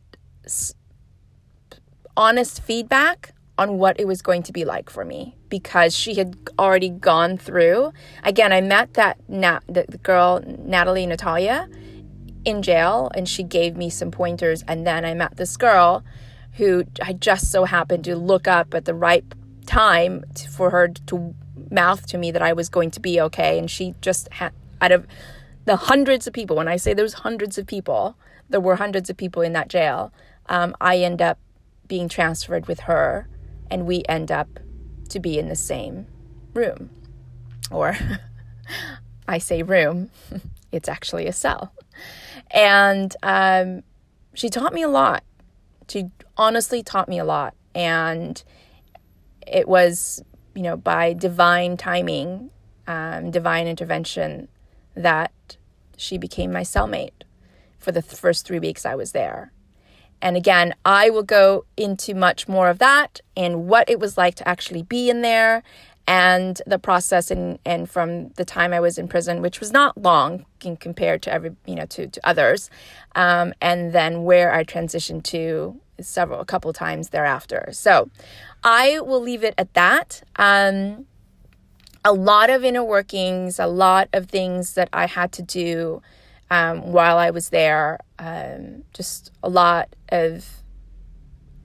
[2.15, 6.37] honest feedback on what it was going to be like for me because she had
[6.59, 7.91] already gone through.
[8.23, 11.67] Again, I met that Nat, the, the girl Natalie Natalia
[12.45, 14.63] in jail and she gave me some pointers.
[14.67, 16.03] And then I met this girl
[16.53, 19.25] who I just so happened to look up at the right
[19.65, 21.35] time for her to
[21.71, 23.57] mouth to me that I was going to be okay.
[23.57, 25.07] And she just had, out of
[25.65, 28.17] the hundreds of people, when I say there's hundreds of people,
[28.49, 30.13] there were hundreds of people in that jail,
[30.47, 31.37] um, I end up
[31.87, 33.27] being transferred with her
[33.69, 34.47] and we end up
[35.09, 36.07] to be in the same
[36.53, 36.89] room.
[37.71, 37.97] Or
[39.27, 40.09] I say room,
[40.71, 41.73] it's actually a cell.
[42.51, 43.83] And um,
[44.33, 45.23] she taught me a lot.
[45.87, 47.55] She honestly taught me a lot.
[47.73, 48.41] And
[49.45, 50.23] it was,
[50.55, 52.49] you know, by divine timing,
[52.87, 54.47] um, divine intervention,
[54.95, 55.57] that
[55.95, 57.23] she became my cellmate
[57.79, 59.51] for the th- first three weeks I was there.
[60.21, 64.35] And again, I will go into much more of that and what it was like
[64.35, 65.63] to actually be in there
[66.07, 70.01] and the process and, and from the time I was in prison, which was not
[70.01, 70.45] long
[70.79, 72.69] compared to every, you know, to, to others.
[73.15, 77.69] Um, and then where I transitioned to several, a couple times thereafter.
[77.73, 78.09] So
[78.63, 80.23] I will leave it at that.
[80.37, 81.05] Um,
[82.05, 86.01] a lot of inner workings, a lot of things that I had to do
[86.49, 87.99] um, while I was there.
[88.19, 90.63] Um, just a lot of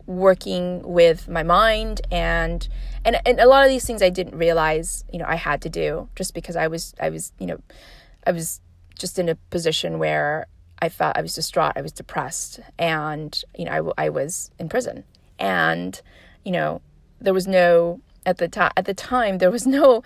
[0.07, 2.68] working with my mind and
[3.05, 5.68] and and a lot of these things I didn't realize you know I had to
[5.68, 7.59] do just because I was I was you know
[8.26, 8.61] I was
[8.99, 10.47] just in a position where
[10.80, 14.68] I felt I was distraught I was depressed and you know I, I was in
[14.68, 15.05] prison
[15.39, 16.01] and
[16.45, 16.83] you know
[17.20, 20.03] there was no at the time at the time there was no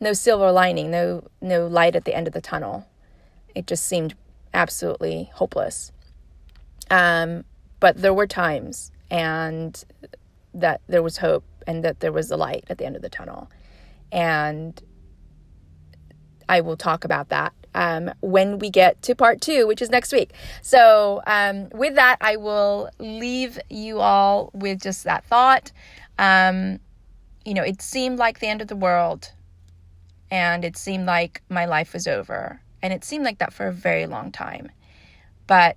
[0.00, 2.86] no silver lining no no light at the end of the tunnel
[3.56, 4.14] it just seemed
[4.54, 5.90] absolutely hopeless
[6.90, 7.44] um
[7.80, 9.84] but there were times and
[10.54, 13.08] that there was hope and that there was a light at the end of the
[13.08, 13.50] tunnel.
[14.10, 14.80] And
[16.48, 20.12] I will talk about that um, when we get to part two, which is next
[20.12, 20.32] week.
[20.62, 25.72] So, um, with that, I will leave you all with just that thought.
[26.18, 26.78] Um,
[27.44, 29.32] you know, it seemed like the end of the world,
[30.30, 32.60] and it seemed like my life was over.
[32.86, 34.70] And it seemed like that for a very long time.
[35.48, 35.76] But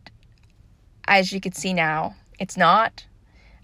[1.07, 3.03] as you can see now, it's not.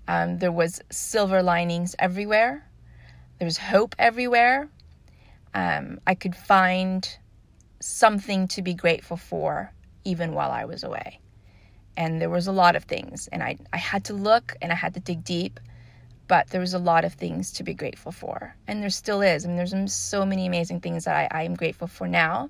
[0.08, 2.68] Um, there was silver linings everywhere.
[3.38, 4.68] There was hope everywhere.
[5.54, 7.08] Um, I could find
[7.80, 9.72] something to be grateful for
[10.06, 11.20] even while I was away.
[11.96, 14.76] And there was a lot of things, and I, I had to look and I
[14.76, 15.60] had to dig deep,
[16.28, 18.56] but there was a lot of things to be grateful for.
[18.68, 19.46] And there still is.
[19.46, 22.50] I mean, there's so many amazing things that I, I am grateful for now.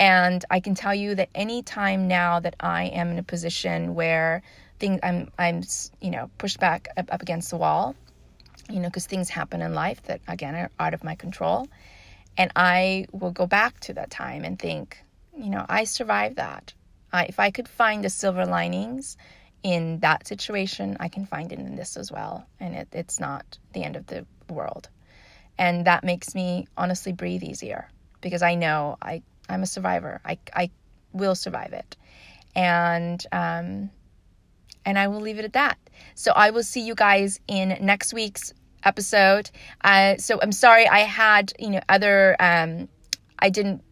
[0.00, 3.94] And I can tell you that any time now that I am in a position
[3.94, 4.42] where
[4.78, 5.62] things I'm I'm
[6.00, 7.94] you know pushed back up, up against the wall,
[8.70, 11.68] you know, because things happen in life that again are out of my control,
[12.38, 14.96] and I will go back to that time and think,
[15.36, 16.72] you know, I survived that.
[17.12, 19.18] I, if I could find the silver linings
[19.62, 23.58] in that situation, I can find it in this as well, and it, it's not
[23.74, 24.88] the end of the world,
[25.58, 27.90] and that makes me honestly breathe easier
[28.22, 30.20] because I know I I'm a survivor.
[30.24, 30.70] I I
[31.12, 31.96] will survive it,
[32.54, 33.90] and um,
[34.84, 35.78] and I will leave it at that.
[36.14, 39.50] So I will see you guys in next week's episode.
[39.82, 42.88] Uh, so I'm sorry I had you know other um,
[43.38, 43.82] I didn't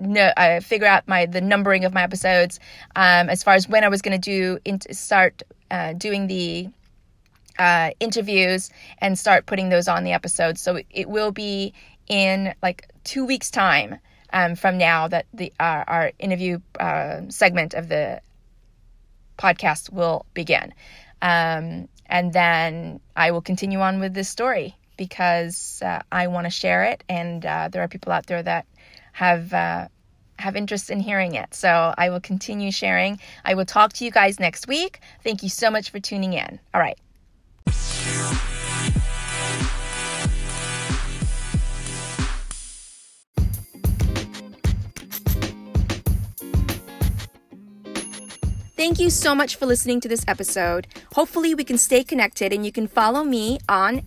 [0.00, 2.60] no uh, figure out my the numbering of my episodes
[2.96, 6.68] um, as far as when I was going to do in, start uh, doing the
[7.58, 10.62] uh, interviews and start putting those on the episodes.
[10.62, 11.74] So it will be
[12.06, 13.98] in like two weeks time.
[14.30, 18.20] Um, from now that the uh, our interview uh, segment of the
[19.38, 20.74] podcast will begin.
[21.22, 26.50] Um, and then I will continue on with this story because uh, I want to
[26.50, 28.66] share it, and uh, there are people out there that
[29.12, 29.88] have uh,
[30.38, 31.54] have interest in hearing it.
[31.54, 33.18] So I will continue sharing.
[33.44, 35.00] I will talk to you guys next week.
[35.24, 36.60] Thank you so much for tuning in.
[36.74, 36.98] All right.
[48.78, 50.86] Thank you so much for listening to this episode.
[51.14, 54.02] Hopefully, we can stay connected and you can follow me on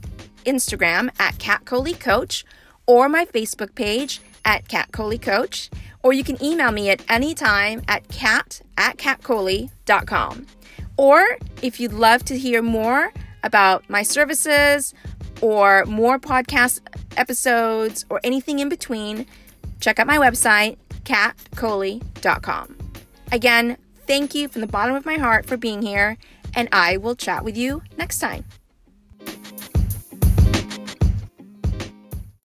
[0.45, 2.45] Instagram at Kat Coley Coach
[2.85, 5.69] or my Facebook page at Kat Coley Coach,
[6.03, 10.47] or you can email me at any time at cat at katcoley.com.
[10.95, 13.11] Or if you'd love to hear more
[13.43, 14.93] about my services
[15.41, 16.79] or more podcast
[17.17, 19.25] episodes or anything in between,
[19.81, 22.77] check out my website, katcoley.com.
[23.33, 23.77] Again,
[24.11, 26.17] Thank you from the bottom of my heart for being here,
[26.53, 28.43] and I will chat with you next time.